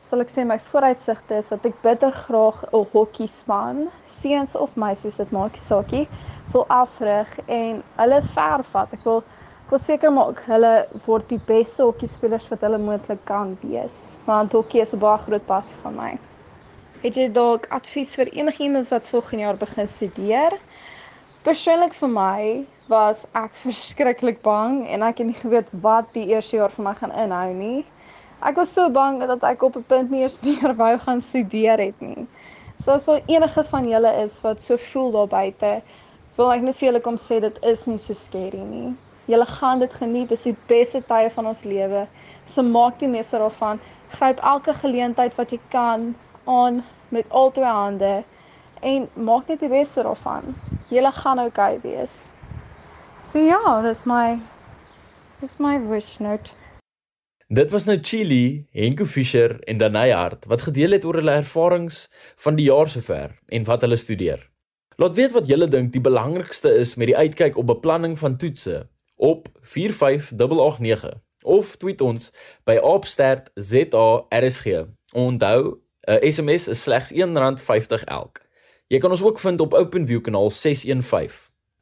sal 0.02 0.24
ek 0.24 0.32
sê 0.32 0.42
my 0.48 0.56
vooruitsigte 0.58 1.38
is 1.38 1.52
dat 1.54 1.68
ek 1.70 1.78
bitter 1.84 2.10
graag 2.24 2.64
'n 2.72 2.82
hokkie 2.96 3.28
span, 3.30 3.84
seuns 4.10 4.56
of 4.64 4.74
meisies, 4.74 5.20
dit 5.22 5.30
maak 5.30 5.54
nie 5.54 5.62
saakie, 5.68 6.08
wil 6.52 6.66
afrig 6.80 7.30
en 7.46 7.82
hulle 8.02 8.20
vervat. 8.34 8.98
Ek 8.98 9.06
wil 9.06 9.22
ek 9.22 9.70
wil 9.70 9.84
seker 9.86 10.10
maak 10.10 10.42
hulle 10.50 10.74
word 11.06 11.28
die 11.28 11.42
beste 11.54 11.86
hokkie 11.86 12.10
spelers 12.10 12.50
wat 12.50 12.66
hulle 12.66 12.78
moontlik 12.78 13.22
kan 13.24 13.56
wees, 13.62 14.16
want 14.26 14.52
hokkie 14.52 14.82
is 14.82 14.94
'n 14.94 14.98
baie 14.98 15.18
groot 15.28 15.46
passie 15.46 15.78
van 15.84 15.94
my. 15.94 16.12
Het 17.04 17.14
jy 17.20 17.28
dalk 17.32 17.66
advies 17.70 18.16
vir 18.16 18.28
enigiemand 18.32 18.88
wat 18.88 19.08
volgende 19.08 19.44
jaar 19.44 19.56
begin 19.56 19.88
studeer? 19.88 20.58
Persoonlik 21.44 21.92
vir 21.92 22.08
my 22.08 22.42
was 22.88 23.26
ek 23.36 23.56
verskriklik 23.62 24.38
bang 24.44 24.78
en 24.88 25.02
ek 25.04 25.18
het 25.20 25.28
nie 25.28 25.36
geweet 25.36 25.68
wat 25.84 26.06
die 26.14 26.30
eerste 26.32 26.56
jaar 26.56 26.72
vir 26.72 26.86
my 26.86 26.94
gaan 27.00 27.12
inhou 27.24 27.50
nie. 27.58 27.82
Ek 28.48 28.56
was 28.56 28.72
so 28.72 28.88
bang 28.94 29.18
dat 29.20 29.44
ek 29.44 29.66
op 29.68 29.76
'n 29.76 29.84
punt 29.90 30.14
nie 30.14 30.22
eens 30.22 30.38
meer 30.46 30.72
wou 30.78 30.94
gaan 31.02 31.20
studeer 31.20 31.82
het 31.84 32.00
nie. 32.00 32.24
So 32.80 32.96
as 32.96 33.10
daar 33.10 33.20
enige 33.28 33.64
van 33.74 33.90
julle 33.92 34.14
is 34.22 34.40
wat 34.46 34.62
so 34.62 34.80
voel 34.86 35.12
daar 35.18 35.28
buite, 35.36 35.74
wil 36.38 36.52
ek 36.56 36.64
net 36.64 36.80
vir 36.80 36.88
julle 36.88 37.04
kom 37.04 37.20
sê 37.20 37.42
dit 37.44 37.60
is 37.74 37.86
nie 37.92 38.00
so 38.00 38.16
skerry 38.24 38.64
nie. 38.64 38.96
Julle 39.28 39.46
gaan 39.46 39.84
dit 39.84 39.92
geniet, 40.00 40.28
dis 40.32 40.48
die 40.48 40.56
beste 40.72 41.04
tye 41.12 41.28
van 41.36 41.52
ons 41.52 41.64
lewe. 41.68 42.06
So 42.46 42.62
maak 42.62 42.98
die 43.04 43.12
meeste 43.18 43.36
daarvan. 43.36 43.84
Gryp 44.16 44.40
elke 44.40 44.72
geleentheid 44.80 45.36
wat 45.36 45.52
jy 45.52 45.60
kan 45.68 46.14
aan 46.48 46.84
met 47.12 47.28
al 47.28 47.52
twee 47.52 47.76
hande 47.82 48.24
en 48.84 49.08
maak 49.16 49.48
net 49.48 49.62
die 49.64 49.72
beste 49.72 50.04
daarvan. 50.04 50.52
Julle 50.92 51.12
gaan 51.12 51.40
oukei 51.40 51.76
okay 51.76 51.80
wees. 51.82 52.28
So 53.24 53.40
ja, 53.40 53.80
dis 53.82 54.04
my 54.06 54.38
dis 55.40 55.56
my 55.58 55.78
wish 55.88 56.20
note. 56.20 56.52
Dit 57.48 57.70
was 57.70 57.84
nou 57.84 57.98
Chili, 58.02 58.66
Henko 58.72 59.04
Fischer 59.04 59.58
en 59.68 59.78
Danai 59.78 60.10
Hart 60.12 60.44
wat 60.50 60.64
gedeel 60.68 60.96
het 60.96 61.04
oor 61.04 61.20
hulle 61.20 61.38
ervarings 61.40 62.08
van 62.44 62.56
die 62.56 62.68
jaar 62.68 62.88
sover 62.88 63.32
en 63.48 63.64
wat 63.68 63.84
hulle 63.84 63.96
studeer. 64.00 64.42
Laat 64.96 65.16
weet 65.16 65.32
wat 65.34 65.48
julle 65.50 65.68
dink 65.68 65.92
die 65.92 66.02
belangrikste 66.04 66.72
is 66.80 66.94
met 67.00 67.10
die 67.10 67.16
uitkyk 67.16 67.56
op 67.60 67.66
beplanning 67.72 68.18
van 68.18 68.36
toetse 68.36 68.84
op 69.16 69.48
45889 69.60 71.20
of 71.44 71.76
tweet 71.76 72.00
ons 72.00 72.30
by 72.64 72.78
@stertzarsg. 72.80 74.66
Onthou, 75.12 75.80
'n 76.08 76.32
SMS 76.32 76.68
is 76.68 76.82
slegs 76.82 77.12
R1.50 77.12 78.04
elk. 78.04 78.40
Jy 78.92 78.98
kan 79.00 79.14
ons 79.14 79.22
ook 79.24 79.38
vind 79.40 79.62
op 79.64 79.72
OpenView 79.72 80.20
kanaal 80.20 80.50
615. 80.52 81.32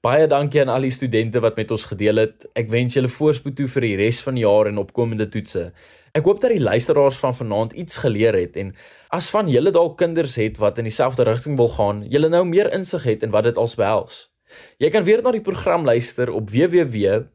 Baie 0.06 0.26
dankie 0.30 0.60
aan 0.62 0.70
al 0.70 0.84
die 0.86 0.94
studente 0.94 1.40
wat 1.42 1.56
met 1.58 1.70
ons 1.74 1.84
gedeel 1.90 2.16
het. 2.22 2.46
Ek 2.58 2.70
wens 2.70 2.94
julle 2.94 3.10
voorspoed 3.10 3.56
toe 3.58 3.66
vir 3.74 3.82
die 3.88 3.96
res 3.98 4.20
van 4.22 4.38
die 4.38 4.44
jaar 4.44 4.70
en 4.70 4.78
opkomende 4.78 5.26
toetse. 5.30 5.72
Ek 6.14 6.22
hoop 6.30 6.38
dat 6.42 6.54
die 6.54 6.62
luisteraars 6.62 7.18
van 7.18 7.34
vanaand 7.34 7.74
iets 7.74 7.98
geleer 8.04 8.38
het 8.38 8.54
en 8.58 8.70
as 9.10 9.30
van 9.34 9.50
julle 9.50 9.74
dalk 9.74 9.98
kinders 9.98 10.38
het 10.38 10.62
wat 10.62 10.78
in 10.78 10.86
dieselfde 10.86 11.26
rigting 11.26 11.58
wil 11.58 11.70
gaan, 11.74 12.06
julle 12.06 12.30
nou 12.30 12.44
meer 12.46 12.70
insig 12.70 13.02
het 13.10 13.26
in 13.26 13.34
wat 13.34 13.50
dit 13.50 13.58
als 13.58 13.74
behels. 13.74 14.30
Jy 14.78 14.90
kan 14.94 15.02
weer 15.02 15.22
na 15.26 15.34
die 15.34 15.42
program 15.42 15.82
luister 15.88 16.30
op 16.30 16.54
www.rsg.co.za. 16.54 17.28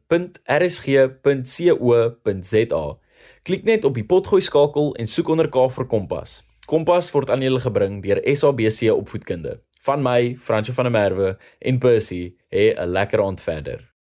Klik 3.44 3.64
net 3.68 3.84
op 3.84 3.94
die 4.00 4.08
potgooi 4.16 4.40
skakel 4.40 4.94
en 4.96 5.06
soek 5.08 5.28
onder 5.36 5.48
K 5.52 5.68
vir 5.76 5.86
Kompas. 5.92 6.47
Kompas 6.68 7.06
word 7.14 7.30
aan 7.32 7.40
julle 7.40 7.62
gebring 7.64 8.02
deur 8.04 8.18
SABC 8.28 8.90
Opvoedkunde. 8.92 9.54
Van 9.86 10.02
my, 10.04 10.34
Fransjo 10.36 10.74
van 10.76 10.84
der 10.84 10.92
Merwe 10.92 11.28
en 11.64 11.78
Percy, 11.80 12.34
hê 12.52 12.74
'n 12.76 12.92
lekker 12.92 13.24
aand 13.24 13.40
verder. 13.40 13.87